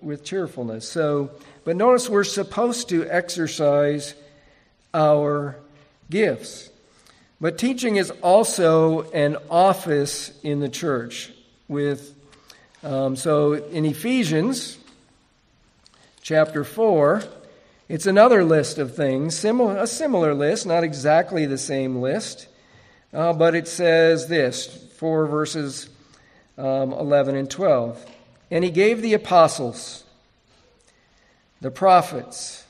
[0.00, 0.88] with cheerfulness.
[0.88, 1.30] So,
[1.64, 4.14] but notice we're supposed to exercise
[4.94, 5.56] our
[6.10, 6.70] gifts.
[7.40, 11.32] But teaching is also an office in the church.
[11.68, 12.14] With
[12.82, 14.78] um, so in Ephesians
[16.22, 17.22] chapter four,
[17.88, 22.48] it's another list of things, similar, a similar list, not exactly the same list,
[23.12, 24.66] uh, but it says this:
[24.96, 25.88] four verses
[26.58, 28.04] um, 11 and 12.
[28.50, 30.04] And he gave the apostles,
[31.60, 32.64] the prophets,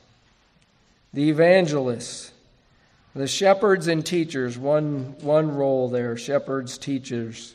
[1.12, 2.32] the evangelists,
[3.14, 7.54] the shepherds and teachers, one, one role there, shepherds, teachers,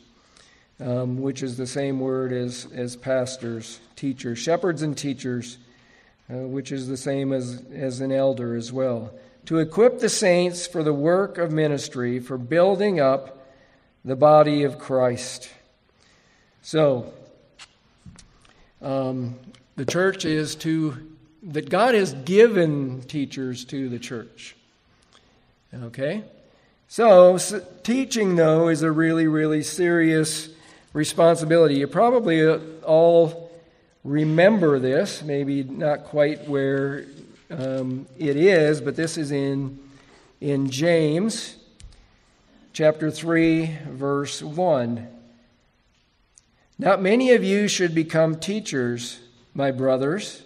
[0.80, 5.58] um, which is the same word as, as pastors, teachers, shepherds and teachers,
[6.28, 9.12] uh, which is the same as, as an elder as well,
[9.46, 13.46] to equip the saints for the work of ministry, for building up
[14.04, 15.48] the body of Christ
[16.62, 17.12] so,
[18.80, 19.34] um,
[19.74, 20.96] the church is to,
[21.42, 24.54] that God has given teachers to the church.
[25.74, 26.22] Okay?
[26.86, 30.48] So, so, teaching, though, is a really, really serious
[30.92, 31.76] responsibility.
[31.76, 33.50] You probably uh, all
[34.04, 37.06] remember this, maybe not quite where
[37.50, 39.80] um, it is, but this is in,
[40.40, 41.56] in James
[42.72, 45.08] chapter 3, verse 1.
[46.82, 49.20] Not many of you should become teachers,
[49.54, 50.42] my brothers,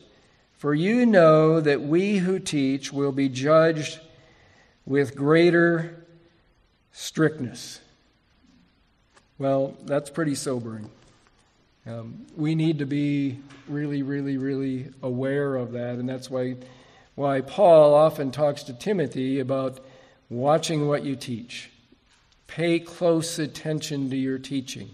[0.59, 4.01] for you know that we who teach will be judged
[4.85, 6.05] with greater
[6.93, 7.81] strictness.
[9.39, 10.91] Well, that's pretty sobering.
[11.87, 16.57] Um, we need to be really, really, really aware of that, and that's why,
[17.15, 19.81] why Paul often talks to Timothy about
[20.29, 21.71] watching what you teach.
[22.47, 24.91] Pay close attention to your teaching.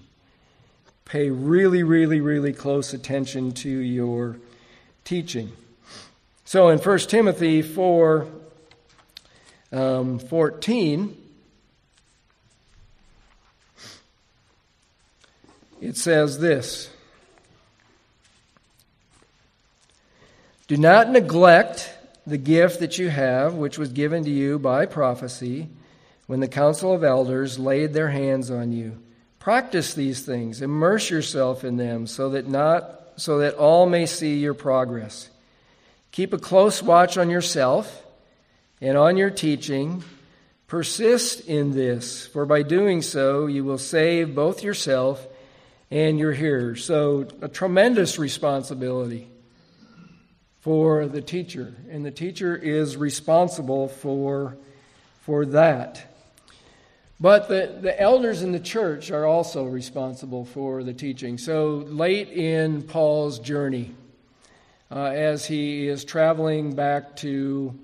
[1.12, 4.38] Pay really, really, really close attention to your
[5.04, 5.52] teaching.
[6.46, 8.26] So in 1 Timothy 4
[9.72, 11.14] um, 14,
[15.82, 16.88] it says this
[20.66, 21.92] Do not neglect
[22.26, 25.68] the gift that you have, which was given to you by prophecy
[26.26, 28.96] when the council of elders laid their hands on you.
[29.42, 34.38] Practice these things, immerse yourself in them, so that not so that all may see
[34.38, 35.30] your progress.
[36.12, 38.06] Keep a close watch on yourself
[38.80, 40.04] and on your teaching.
[40.68, 45.26] Persist in this, for by doing so you will save both yourself
[45.90, 46.84] and your hearers.
[46.84, 49.28] So, a tremendous responsibility
[50.60, 54.56] for the teacher, and the teacher is responsible for,
[55.22, 56.11] for that.
[57.22, 61.38] But the, the elders in the church are also responsible for the teaching.
[61.38, 63.94] So, late in Paul's journey,
[64.90, 67.78] uh, as he is traveling back to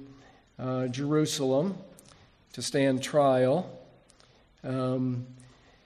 [0.59, 1.79] uh, Jerusalem
[2.55, 3.71] to stand trial,
[4.65, 5.25] um,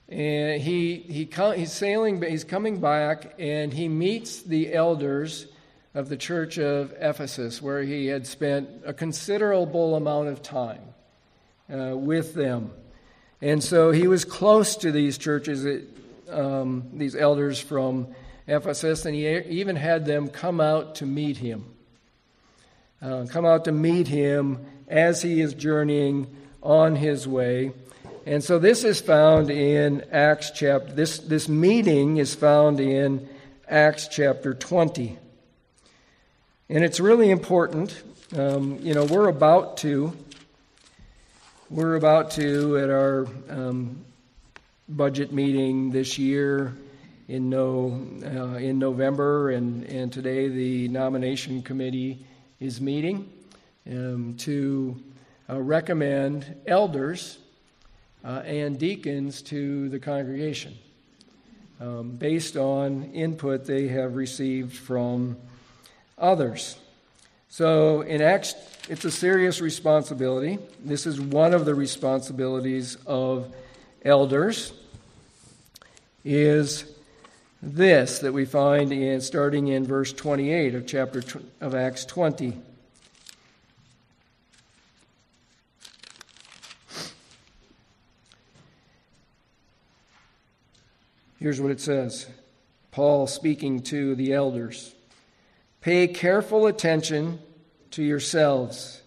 [0.08, 5.46] and he, he he's sailing, but he's coming back, and he meets the elders
[5.94, 10.80] of the church of Ephesus, where he had spent a considerable amount of time
[11.70, 12.70] uh, with them.
[13.42, 15.84] And so he was close to these churches,
[16.30, 18.06] um, these elders from
[18.46, 21.64] Ephesus, and he even had them come out to meet him.
[23.02, 26.28] Uh, come out to meet him as he is journeying
[26.62, 27.72] on his way.
[28.24, 33.28] And so this is found in Acts chapter, this, this meeting is found in
[33.68, 35.18] Acts chapter 20.
[36.68, 38.00] And it's really important.
[38.36, 40.16] Um, you know, we're about to,
[41.72, 44.04] we're about to, at our um,
[44.90, 46.76] budget meeting this year
[47.28, 52.26] in, no, uh, in November, and, and today the nomination committee
[52.60, 53.26] is meeting
[53.90, 55.02] um, to
[55.48, 57.38] uh, recommend elders
[58.22, 60.76] uh, and deacons to the congregation
[61.80, 65.38] um, based on input they have received from
[66.18, 66.76] others.
[67.52, 68.54] So in Acts,
[68.88, 70.58] it's a serious responsibility.
[70.82, 73.54] This is one of the responsibilities of
[74.06, 74.72] elders.
[76.24, 76.90] Is
[77.62, 81.22] this that we find in starting in verse 28 of chapter
[81.60, 82.58] of Acts 20.
[91.38, 92.28] Here's what it says
[92.92, 94.94] Paul speaking to the elders.
[95.82, 97.40] Pay careful attention
[97.90, 99.02] to yourselves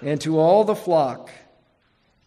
[0.00, 1.30] and to all the flock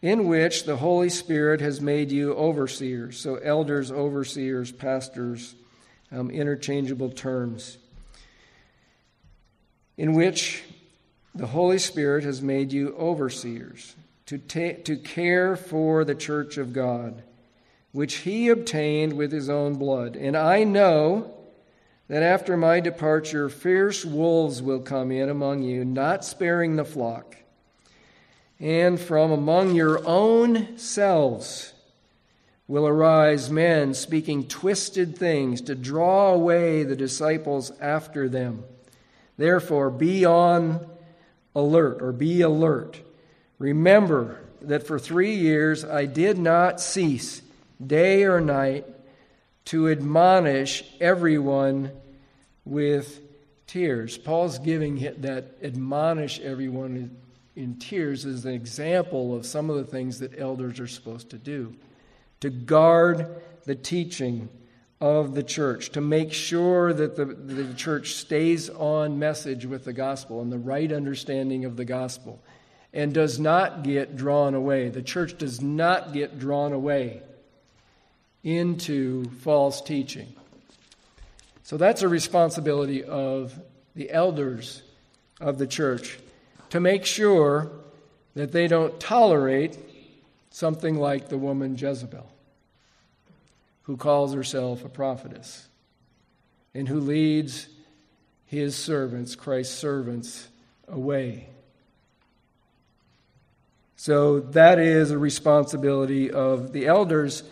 [0.04, 3.18] in which the Holy Spirit has made you overseers.
[3.20, 5.56] So, elders, overseers, pastors,
[6.12, 7.80] um, interchangeable terms.
[9.98, 10.64] In which
[11.34, 13.96] the Holy Spirit has made you overseers
[14.28, 17.24] to, ta- to care for the church of God,
[17.94, 20.16] which he obtained with his own blood.
[20.16, 21.33] And I know
[22.14, 27.38] that after my departure, fierce wolves will come in among you, not sparing the flock.
[28.59, 31.74] And from among your own selves
[32.68, 38.64] will arise men speaking twisted things to draw away the disciples after them.
[39.36, 40.88] Therefore, be on
[41.55, 42.99] alert or be alert.
[43.57, 47.41] Remember that for three years I did not cease,
[47.84, 48.86] day or night,
[49.66, 51.89] to admonish everyone
[52.66, 53.22] with
[53.68, 54.18] tears.
[54.18, 57.16] Paul's giving that admonish everyone
[57.55, 61.38] in tears as an example of some of the things that elders are supposed to
[61.38, 61.76] do
[62.39, 64.49] to guard the teaching
[64.99, 69.93] of the church, to make sure that the, the church stays on message with the
[69.93, 72.41] gospel and the right understanding of the gospel
[72.93, 74.89] and does not get drawn away.
[74.89, 77.22] The church does not get drawn away
[78.43, 80.34] into false teaching.
[81.64, 83.59] So that's a responsibility of
[83.95, 84.84] the elders
[85.39, 86.20] of the church
[86.70, 87.72] to make sure
[88.36, 89.78] that they don't tolerate
[90.49, 92.30] something like the woman Jezebel.
[93.84, 95.68] who calls herself a prophetess
[96.74, 97.68] and who leads
[98.45, 100.47] his servants, Christ's servants,
[100.88, 101.47] away.
[103.95, 107.43] So that is a responsibility of the elders.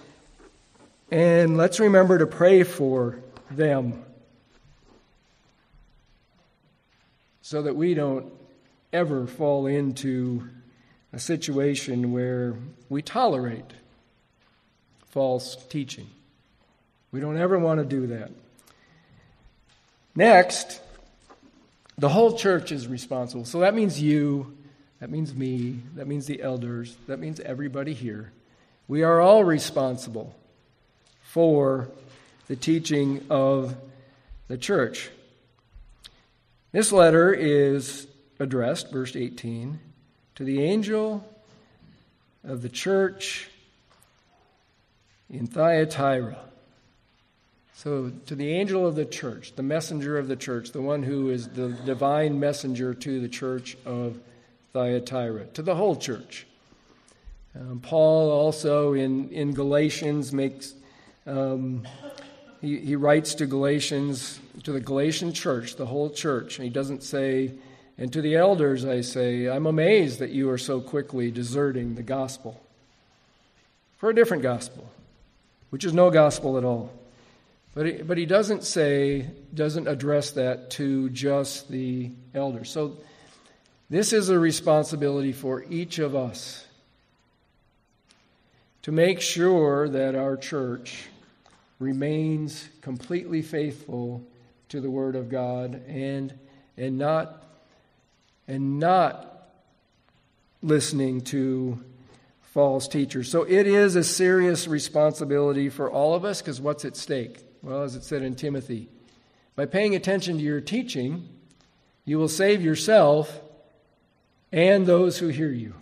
[1.09, 3.19] And let's remember to pray for
[3.55, 4.03] them
[7.41, 8.31] so that we don't
[8.93, 10.47] ever fall into
[11.13, 12.55] a situation where
[12.89, 13.65] we tolerate
[15.09, 16.07] false teaching.
[17.11, 18.31] We don't ever want to do that.
[20.15, 20.79] Next,
[21.97, 23.45] the whole church is responsible.
[23.45, 24.57] So that means you,
[24.99, 28.31] that means me, that means the elders, that means everybody here.
[28.87, 30.35] We are all responsible
[31.21, 31.89] for
[32.51, 33.77] the teaching of
[34.49, 35.09] the church.
[36.73, 38.07] This letter is
[38.41, 39.79] addressed, verse 18,
[40.35, 41.25] to the angel
[42.43, 43.49] of the church
[45.29, 46.39] in Thyatira.
[47.73, 51.29] So, to the angel of the church, the messenger of the church, the one who
[51.29, 54.19] is the divine messenger to the church of
[54.73, 56.45] Thyatira, to the whole church.
[57.55, 60.73] Um, Paul also in, in Galatians makes,
[61.25, 61.87] um,
[62.61, 67.03] he, he writes to Galatians, to the Galatian church, the whole church, and he doesn't
[67.03, 67.51] say,
[67.97, 72.03] and to the elders I say, I'm amazed that you are so quickly deserting the
[72.03, 72.61] gospel
[73.97, 74.89] for a different gospel,
[75.71, 76.91] which is no gospel at all.
[77.73, 82.69] But he, but he doesn't say, doesn't address that to just the elders.
[82.69, 82.97] So
[83.89, 86.65] this is a responsibility for each of us
[88.83, 91.07] to make sure that our church
[91.81, 94.23] remains completely faithful
[94.69, 96.31] to the Word of God and,
[96.77, 97.43] and, not,
[98.47, 99.49] and not
[100.61, 101.83] listening to
[102.53, 103.31] false teachers.
[103.31, 107.43] So it is a serious responsibility for all of us because what's at stake?
[107.63, 108.87] Well, as it said in Timothy,
[109.55, 111.27] by paying attention to your teaching,
[112.05, 113.41] you will save yourself
[114.51, 115.73] and those who hear you.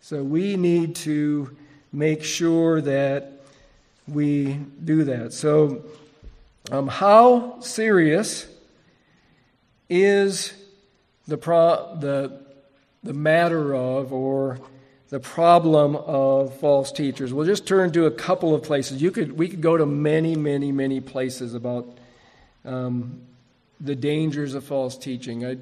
[0.00, 1.54] So we need to
[1.92, 3.33] make sure that
[4.06, 5.32] we do that.
[5.32, 5.84] So,
[6.70, 8.46] um, how serious
[9.88, 10.52] is
[11.26, 12.40] the, pro- the,
[13.02, 14.58] the matter of, or
[15.10, 17.32] the problem of false teachers.
[17.32, 19.00] We'll just turn to a couple of places.
[19.00, 21.86] You could, we could go to many, many, many places about
[22.64, 23.20] um,
[23.80, 25.44] the dangers of false teaching.
[25.46, 25.58] I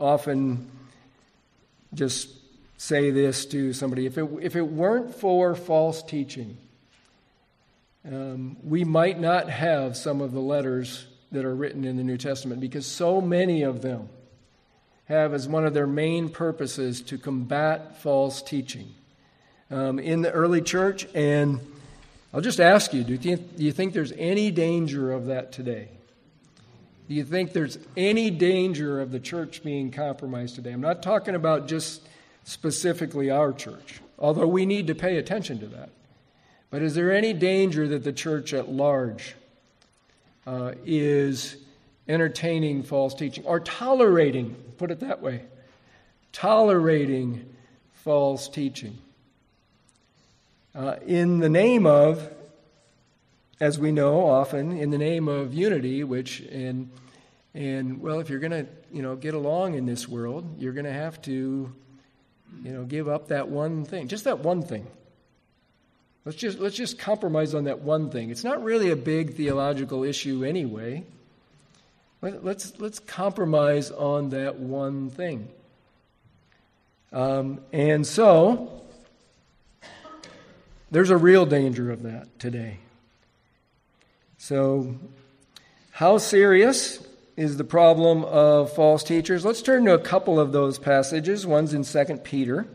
[0.00, 0.70] often
[1.94, 2.28] just
[2.76, 6.56] say this to somebody if it, if it weren't for false teaching,
[8.10, 12.16] um, we might not have some of the letters that are written in the New
[12.16, 14.08] Testament because so many of them
[15.06, 18.94] have as one of their main purposes to combat false teaching
[19.70, 21.06] um, in the early church.
[21.14, 21.60] And
[22.32, 25.88] I'll just ask you do, you do you think there's any danger of that today?
[27.08, 30.72] Do you think there's any danger of the church being compromised today?
[30.72, 32.06] I'm not talking about just
[32.44, 35.90] specifically our church, although we need to pay attention to that.
[36.70, 39.34] But is there any danger that the church at large
[40.46, 41.56] uh, is
[42.08, 45.42] entertaining false teaching or tolerating, put it that way,
[46.32, 47.44] tolerating
[47.94, 48.96] false teaching.
[50.74, 52.30] Uh, in the name of,
[53.60, 56.90] as we know often, in the name of unity, which in
[57.54, 60.84] and well, if you're going to, you know, get along in this world, you're going
[60.84, 61.72] to have to,
[62.62, 64.86] you know, give up that one thing, just that one thing.
[66.24, 68.30] Let's just let's just compromise on that one thing.
[68.30, 71.04] It's not really a big theological issue anyway.
[72.20, 75.48] Let, let's, let's compromise on that one thing.
[77.12, 78.82] Um, and so,
[80.90, 82.78] there's a real danger of that today.
[84.36, 84.96] So,
[85.92, 87.06] how serious
[87.36, 89.44] is the problem of false teachers?
[89.44, 91.46] Let's turn to a couple of those passages.
[91.46, 92.66] One's in 2 Peter,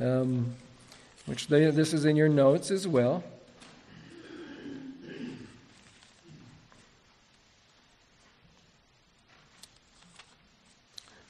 [0.00, 0.54] um,
[1.26, 3.22] which they, this is in your notes as well.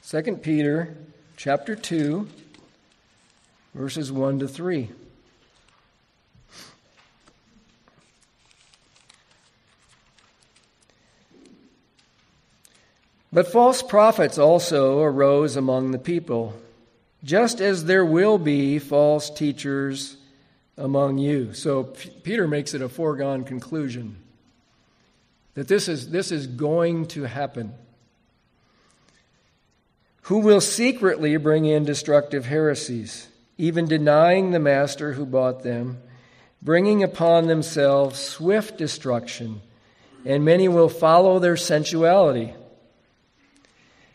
[0.03, 0.97] Second Peter
[1.37, 2.29] chapter 2
[3.75, 4.89] verses 1 to 3.
[13.33, 16.55] But false prophets also arose among the people,
[17.27, 20.17] just as there will be false teachers
[20.79, 21.53] among you.
[21.55, 24.17] So P- Peter makes it a foregone conclusion
[25.55, 27.75] that this is, this is going to happen
[30.23, 35.99] who will secretly bring in destructive heresies, even denying the master who bought them,
[36.63, 39.61] bringing upon themselves swift destruction,
[40.25, 42.53] and many will follow their sensuality.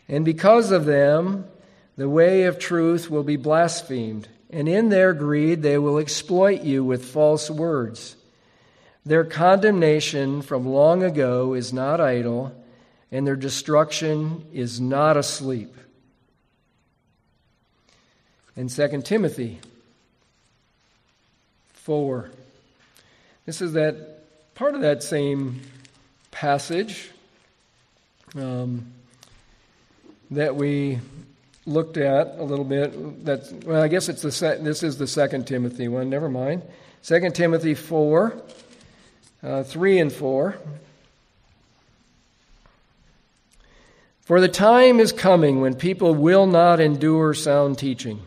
[0.06, 1.46] And because of them,
[1.96, 6.84] the way of truth will be blasphemed, and in their greed they will exploit you
[6.84, 8.16] with false words.
[9.04, 12.54] Their condemnation from long ago is not idle,
[13.10, 15.76] and their destruction is not asleep.
[18.56, 19.60] In 2 Timothy
[21.74, 22.30] 4,
[23.44, 25.62] this is that part of that same
[26.30, 27.10] passage
[28.36, 28.86] um,
[30.30, 31.00] that we
[31.66, 33.24] looked at a little bit.
[33.24, 36.10] That well, I guess it's the this is the Second Timothy one.
[36.10, 36.62] Never mind.
[37.02, 38.40] Second Timothy four,
[39.42, 40.56] uh, three and four.
[44.22, 48.20] For the time is coming when people will not endure sound teaching.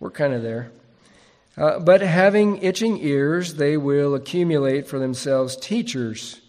[0.00, 0.70] We're kind of there.
[1.56, 6.40] Uh, but having itching ears, they will accumulate for themselves teachers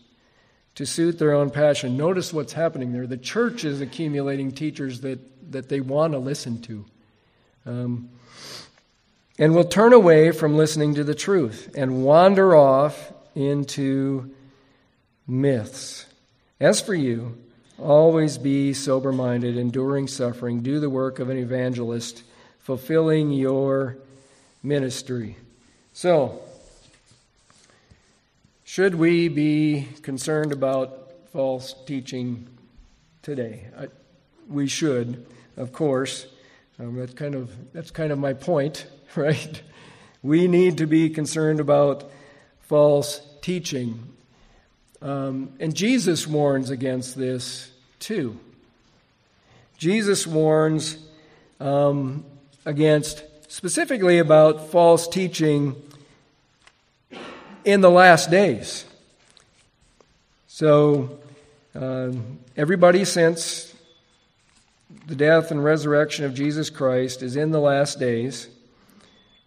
[0.79, 1.97] to suit their own passion.
[1.97, 3.05] Notice what's happening there.
[3.05, 5.19] The church is accumulating teachers that,
[5.51, 6.85] that they want to listen to.
[7.65, 8.07] Um,
[9.37, 14.33] and will turn away from listening to the truth and wander off into
[15.27, 16.05] myths.
[16.61, 17.37] As for you,
[17.77, 22.23] always be sober minded, enduring suffering, do the work of an evangelist,
[22.59, 23.97] fulfilling your
[24.63, 25.35] ministry.
[25.91, 26.41] So,
[28.69, 32.47] should we be concerned about false teaching
[33.23, 33.65] today?
[33.75, 33.87] I,
[34.47, 35.25] we should,
[35.57, 36.27] of course.
[36.77, 39.59] Um, that's kind of that's kind of my point, right?
[40.21, 42.11] We need to be concerned about
[42.59, 44.07] false teaching,
[45.01, 48.39] um, and Jesus warns against this too.
[49.79, 50.95] Jesus warns
[51.59, 52.23] um,
[52.67, 55.75] against specifically about false teaching
[57.69, 58.85] in the last days.
[60.47, 61.19] So,
[61.75, 63.73] um, everybody since
[65.05, 68.47] the death and resurrection of Jesus Christ is in the last days.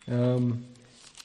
[0.08, 0.64] Um,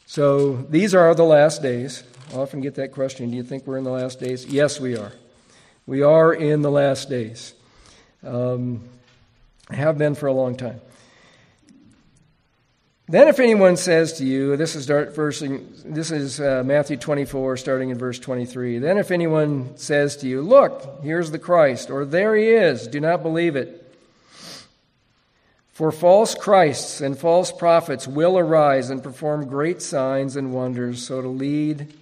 [0.07, 2.03] so, these are the last days.
[2.33, 4.45] I often get that question Do you think we're in the last days?
[4.45, 5.13] Yes, we are.
[5.85, 7.53] We are in the last days.
[8.23, 8.89] Um,
[9.69, 10.81] have been for a long time.
[13.10, 15.41] Then, if anyone says to you, this is, verse,
[15.86, 18.80] this is uh, Matthew 24, starting in verse 23.
[18.80, 22.99] Then, if anyone says to you, Look, here's the Christ, or there he is, do
[22.99, 23.84] not believe it.
[25.72, 31.22] For false Christs and false prophets will arise and perform great signs and wonders, so
[31.22, 31.93] to lead,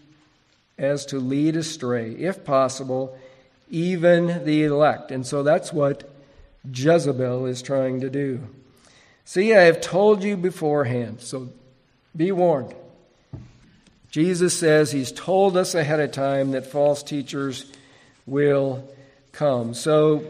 [0.78, 3.16] as to lead astray, if possible,
[3.70, 5.12] even the elect.
[5.12, 6.10] And so that's what
[6.74, 8.48] Jezebel is trying to do.
[9.28, 11.50] See, I have told you beforehand, so
[12.16, 12.76] be warned.
[14.12, 17.66] Jesus says he's told us ahead of time that false teachers
[18.28, 18.88] will
[19.32, 19.74] come.
[19.74, 20.24] So,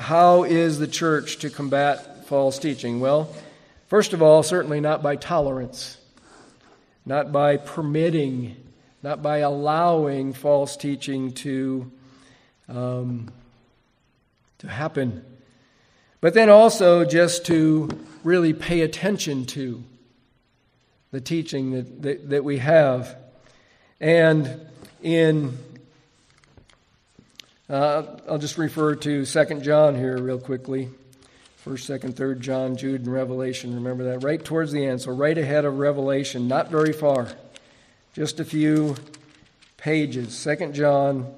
[0.00, 3.00] how is the church to combat false teaching?
[3.00, 3.32] Well,
[3.88, 5.98] first of all, certainly not by tolerance,
[7.04, 8.56] not by permitting,
[9.02, 11.92] not by allowing false teaching to,
[12.68, 13.30] um,
[14.58, 15.22] to happen,
[16.22, 17.88] but then also just to
[18.24, 19.82] really pay attention to
[21.10, 23.16] the teaching that, that, that we have.
[24.00, 24.60] And
[25.02, 25.58] in,
[27.68, 30.88] uh, I'll just refer to Second John here real quickly.
[31.56, 33.74] First, second, third John, Jude, and Revelation.
[33.74, 35.02] Remember that right towards the end.
[35.02, 37.28] So right ahead of Revelation, not very far,
[38.14, 38.96] just a few
[39.76, 40.36] pages.
[40.36, 41.34] Second John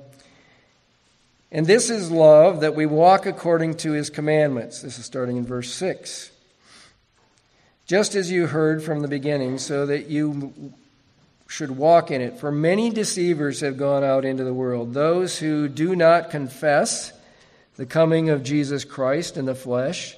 [1.53, 4.83] and this is love, that we walk according to his commandments.
[4.83, 6.31] This is starting in verse 6
[7.91, 10.73] just as you heard from the beginning, so that you
[11.49, 12.39] should walk in it.
[12.39, 17.13] For many deceivers have gone out into the world, those who do not confess
[17.75, 20.17] the coming of Jesus Christ in the flesh.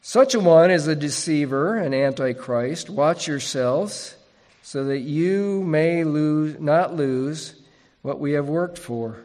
[0.00, 2.88] Such a one is a deceiver, an antichrist.
[2.88, 4.14] Watch yourselves,
[4.62, 7.60] so that you may lose, not lose
[8.02, 9.16] what we have worked for,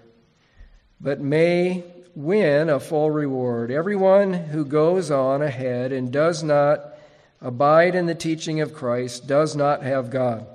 [1.00, 1.84] but may
[2.16, 3.70] win a full reward.
[3.70, 6.93] Everyone who goes on ahead and does not
[7.44, 10.48] abide in the teaching of Christ does not have God.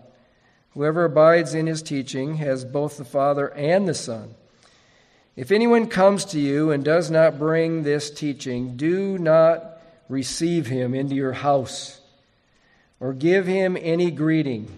[0.71, 4.35] Whoever abides in his teaching has both the Father and the Son.
[5.37, 9.79] If anyone comes to you and does not bring this teaching, do not
[10.09, 12.01] receive him into your house
[13.01, 14.69] or give him any greeting,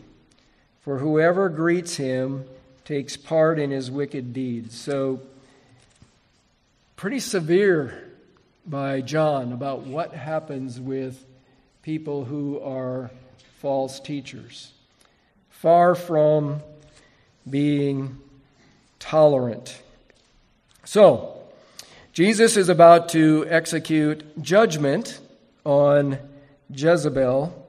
[0.82, 2.44] for whoever greets him
[2.84, 4.78] takes part in his wicked deeds.
[4.78, 5.20] So,
[6.96, 8.10] pretty severe
[8.66, 11.24] by John about what happens with
[11.90, 13.10] people who are
[13.58, 14.70] false teachers,
[15.48, 16.62] far from
[17.50, 18.16] being
[19.00, 19.82] tolerant.
[20.84, 21.36] So,
[22.12, 25.18] Jesus is about to execute judgment
[25.64, 26.16] on
[26.72, 27.66] Jezebel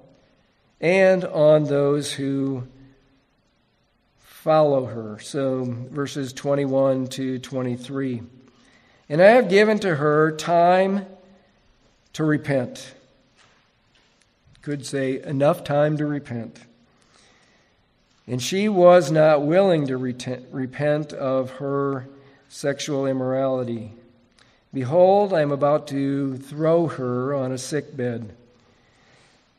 [0.80, 2.68] and on those who
[4.20, 5.18] follow her.
[5.20, 8.22] So, verses 21 to 23.
[9.10, 11.08] And I have given to her time
[12.14, 12.94] to repent.
[14.62, 16.60] Could say, enough time to repent.
[18.28, 22.08] And she was not willing to repent of her
[22.48, 23.94] sexual immorality.
[24.74, 28.36] Behold, I am about to throw her on a sick bed.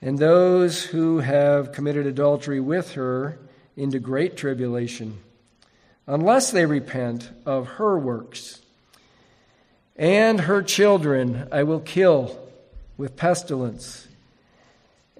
[0.00, 3.38] And those who have committed adultery with her
[3.76, 5.18] into great tribulation,
[6.06, 8.60] unless they repent of her works.
[9.96, 12.38] And her children I will kill
[12.96, 14.08] with pestilence.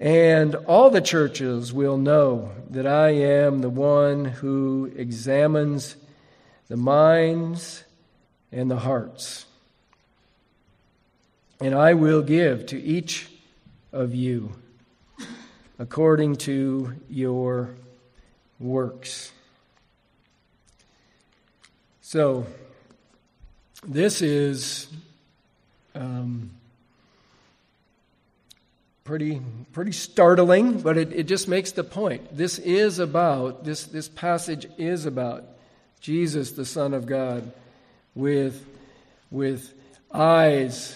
[0.03, 5.95] And all the churches will know that I am the one who examines
[6.67, 7.85] the minds
[8.51, 9.45] and the hearts.
[11.61, 13.29] And I will give to each
[13.93, 14.51] of you
[15.79, 17.69] according to your
[18.59, 19.31] works.
[22.01, 22.45] So,
[23.87, 24.87] this is
[25.95, 26.51] um,
[29.03, 29.41] pretty,
[29.73, 32.35] pretty startling, but it, it just makes the point.
[32.35, 35.43] This is about, this, this passage is about
[35.99, 37.51] Jesus, the Son of God,
[38.15, 38.65] with,
[39.29, 39.73] with
[40.13, 40.95] eyes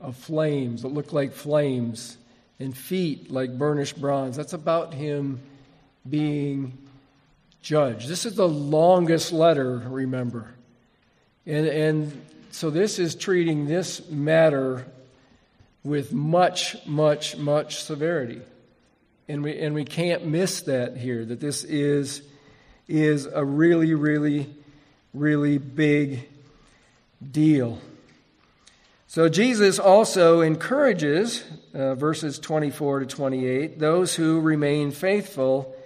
[0.00, 2.16] of flames that look like flames
[2.58, 4.36] and feet like burnished bronze.
[4.36, 5.40] That's about him
[6.08, 6.78] being
[7.60, 8.08] judged.
[8.08, 10.48] This is the longest letter, remember.
[11.46, 14.86] And, and so this is treating this matter
[15.84, 18.40] with much, much, much severity.
[19.28, 22.22] And we, and we can't miss that here, that this is,
[22.88, 24.52] is a really, really,
[25.14, 26.28] really big
[27.30, 27.78] deal.
[29.06, 35.76] So Jesus also encourages, uh, verses 24 to 28, those who remain faithful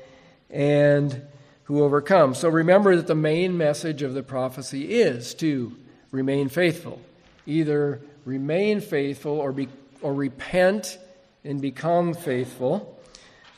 [0.48, 1.22] and
[1.64, 2.34] who overcome.
[2.34, 5.76] So remember that the main message of the prophecy is to
[6.12, 7.00] remain faithful.
[7.46, 9.68] Either remain faithful or, be,
[10.06, 10.98] or repent
[11.42, 12.96] and become faithful.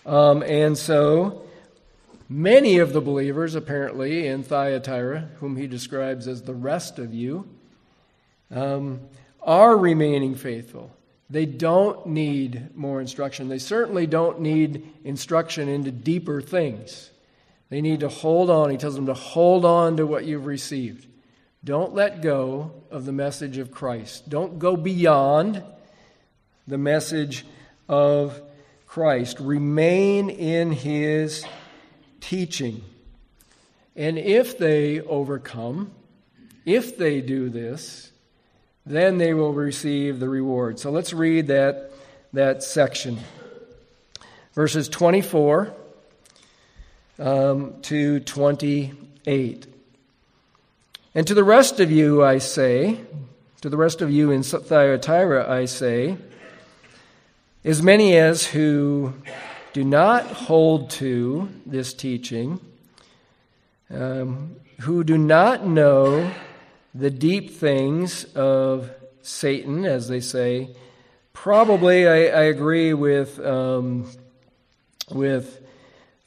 [0.06, 1.42] Um, and so
[2.26, 7.46] many of the believers, apparently, in Thyatira, whom he describes as the rest of you,
[8.50, 9.00] um,
[9.42, 10.90] are remaining faithful.
[11.28, 13.50] They don't need more instruction.
[13.50, 17.10] They certainly don't need instruction into deeper things.
[17.68, 18.70] They need to hold on.
[18.70, 21.06] He tells them to hold on to what you've received.
[21.62, 24.30] Don't let go of the message of Christ.
[24.30, 25.62] Don't go beyond
[26.68, 27.46] the message
[27.88, 28.40] of
[28.86, 29.40] Christ.
[29.40, 31.44] Remain in his
[32.20, 32.84] teaching.
[33.96, 35.90] And if they overcome,
[36.66, 38.12] if they do this,
[38.84, 40.78] then they will receive the reward.
[40.78, 41.90] So let's read that,
[42.34, 43.18] that section.
[44.52, 45.72] Verses 24
[47.18, 49.66] um, to 28.
[51.14, 53.00] And to the rest of you, I say,
[53.62, 56.16] to the rest of you in Thyatira, I say,
[57.64, 59.14] as many as who
[59.72, 62.60] do not hold to this teaching,
[63.90, 66.30] um, who do not know
[66.94, 68.90] the deep things of
[69.22, 70.70] Satan, as they say.
[71.32, 74.10] Probably, I, I agree with um,
[75.10, 75.60] with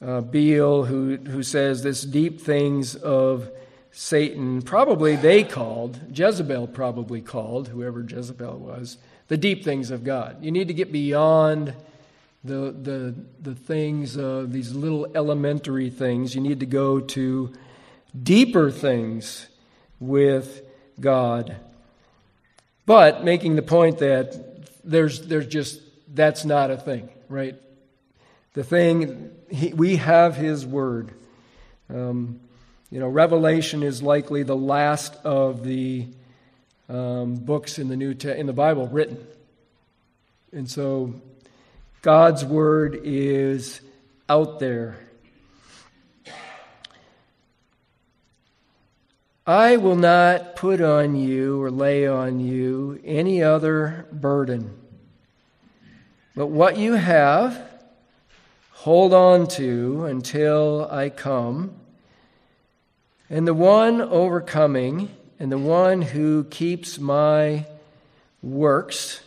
[0.01, 3.49] uh, Beale, who who says this deep things of
[3.91, 4.61] Satan.
[4.61, 6.67] Probably they called Jezebel.
[6.67, 8.97] Probably called whoever Jezebel was
[9.32, 10.43] the deep things of God.
[10.43, 11.73] You need to get beyond
[12.43, 16.36] the the the things, uh, these little elementary things.
[16.36, 17.53] You need to go to
[18.21, 19.47] deeper things
[20.01, 20.61] with
[20.99, 21.55] God.
[22.86, 25.79] But making the point that there's, there's just,
[26.13, 27.55] that's not a thing, right?
[28.51, 31.13] The thing, he, we have His Word.
[31.89, 32.41] Um,
[32.89, 36.07] you know, Revelation is likely the last of the
[36.91, 39.25] um, books in the New Te- in the Bible written,
[40.51, 41.13] and so
[42.01, 43.79] God's Word is
[44.27, 44.97] out there.
[49.47, 54.77] I will not put on you or lay on you any other burden.
[56.35, 57.61] But what you have,
[58.71, 61.73] hold on to until I come.
[63.29, 65.09] And the one overcoming
[65.41, 67.65] and the one who keeps my
[68.43, 69.23] works,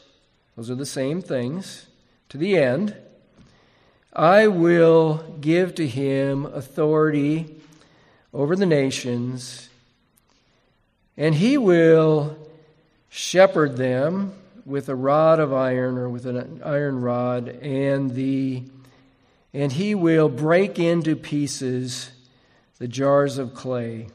[0.54, 1.86] those are the same things,
[2.28, 2.94] to the end,
[4.12, 7.56] I will give to him authority
[8.32, 9.68] over the nations,
[11.16, 12.38] and he will
[13.08, 14.34] shepherd them
[14.64, 18.62] with a rod of iron or with an iron rod, and the
[19.52, 22.12] and he will break into pieces
[22.78, 24.06] the jars of clay.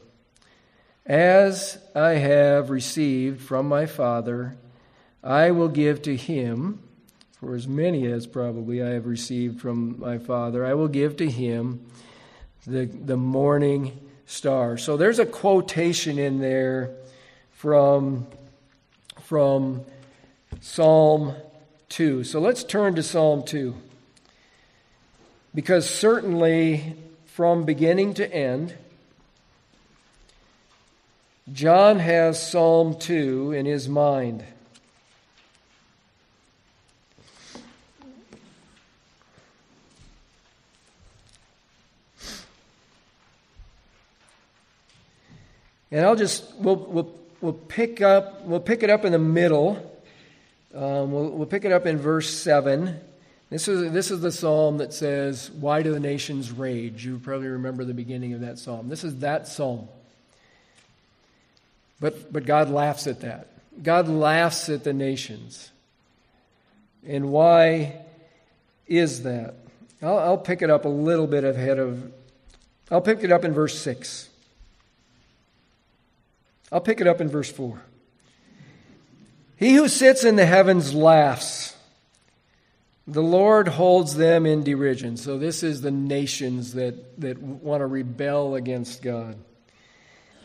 [1.10, 4.54] As I have received from my Father,
[5.24, 6.84] I will give to him,
[7.32, 11.28] for as many as probably I have received from my Father, I will give to
[11.28, 11.84] him
[12.64, 14.78] the, the morning star.
[14.78, 16.92] So there's a quotation in there
[17.50, 18.28] from,
[19.20, 19.84] from
[20.60, 21.34] Psalm
[21.88, 22.22] 2.
[22.22, 23.74] So let's turn to Psalm 2.
[25.56, 26.94] Because certainly
[27.26, 28.76] from beginning to end,
[31.52, 34.44] John has Psalm 2 in his mind.
[45.90, 49.74] And I'll just we'll we'll we'll pick up we'll pick it up in the middle.
[50.72, 53.00] Um, we'll we'll pick it up in verse seven.
[53.48, 57.48] This is this is the psalm that says, "Why do the nations rage?" You probably
[57.48, 58.88] remember the beginning of that psalm.
[58.88, 59.88] This is that psalm.
[62.00, 63.48] But but God laughs at that.
[63.82, 65.70] God laughs at the nations.
[67.06, 68.02] And why
[68.86, 69.54] is that?
[70.02, 72.12] I'll, I'll pick it up a little bit ahead of.
[72.90, 74.30] I'll pick it up in verse six.
[76.72, 77.80] I'll pick it up in verse 4.
[79.56, 81.76] He who sits in the heavens laughs.
[83.06, 85.16] The Lord holds them in derision.
[85.16, 89.36] So, this is the nations that, that want to rebel against God.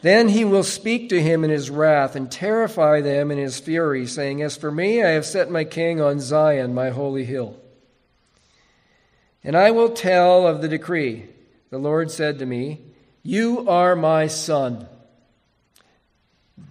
[0.06, 4.06] Then he will speak to him in his wrath and terrify them in his fury,
[4.06, 7.60] saying, As for me, I have set my king on Zion, my holy hill.
[9.44, 11.26] And I will tell of the decree.
[11.72, 12.82] The Lord said to me,
[13.24, 14.88] You are my son.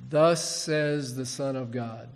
[0.09, 2.09] Thus says the Son of God.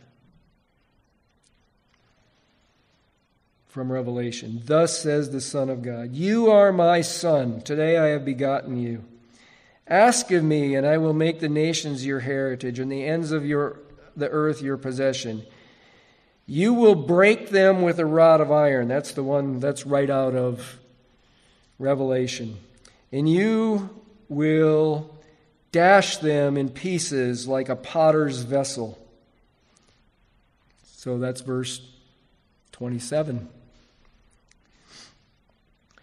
[3.67, 4.63] From Revelation.
[4.65, 7.61] Thus says the Son of God You are my Son.
[7.63, 9.03] Today I have begotten you.
[9.89, 13.47] Ask of me, and I will make the nations your heritage, and the ends of
[13.47, 13.81] your,
[14.15, 15.45] the earth your possession.
[16.47, 18.89] You will break them with a rod of iron.
[18.89, 20.79] That's the one that's right out of
[21.79, 22.59] Revelation.
[23.13, 23.91] And you
[24.29, 25.15] will
[25.73, 28.99] dash them in pieces like a potter's vessel.
[30.85, 31.81] So that's verse
[32.73, 33.49] 27.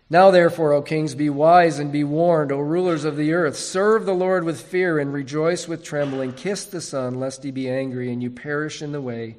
[0.10, 3.58] Now, therefore, O kings, be wise and be warned, O rulers of the earth.
[3.58, 6.34] Serve the Lord with fear and rejoice with trembling.
[6.34, 9.38] Kiss the Son, lest he be angry and you perish in the way.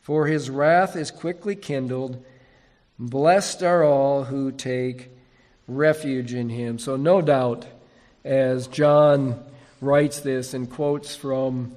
[0.00, 2.24] For his wrath is quickly kindled.
[2.98, 5.10] Blessed are all who take
[5.66, 6.78] refuge in him.
[6.78, 7.66] So, no doubt,
[8.24, 9.42] as John
[9.80, 11.74] writes this and quotes from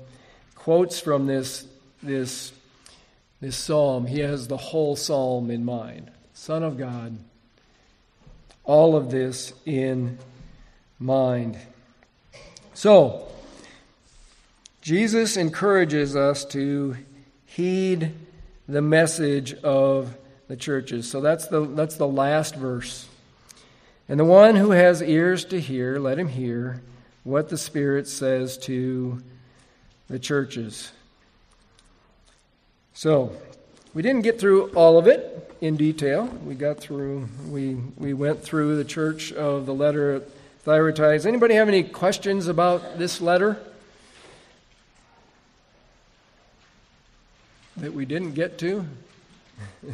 [0.56, 1.68] quotes from this
[2.02, 2.54] this
[3.42, 4.06] this psalm.
[4.06, 6.12] He has the whole psalm in mind.
[6.34, 7.18] Son of God.
[8.64, 10.18] All of this in
[11.00, 11.58] mind.
[12.74, 13.28] So,
[14.82, 16.96] Jesus encourages us to
[17.46, 18.14] heed
[18.68, 20.16] the message of
[20.48, 21.10] the churches.
[21.10, 23.08] So that's the that's the last verse.
[24.08, 26.82] And the one who has ears to hear, let him hear
[27.24, 29.22] what the Spirit says to
[30.08, 30.92] the churches.
[32.94, 33.32] So,
[33.94, 36.26] we didn't get through all of it in detail.
[36.46, 40.22] We got through, we, we went through the church of the letter
[40.64, 41.26] Thyatira.
[41.26, 43.58] Anybody have any questions about this letter
[47.78, 48.86] that we didn't get to?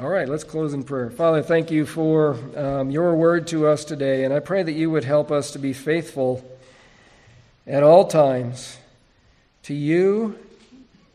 [0.00, 1.10] All right, let's close in prayer.
[1.10, 4.90] Father, thank you for um, your word to us today, and I pray that you
[4.90, 6.44] would help us to be faithful
[7.66, 8.78] at all times
[9.64, 10.38] to you,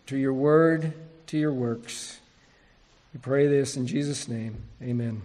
[0.08, 0.94] to your word,
[1.28, 2.20] to your works.
[3.14, 4.64] We pray this in Jesus' name.
[4.82, 5.22] Amen.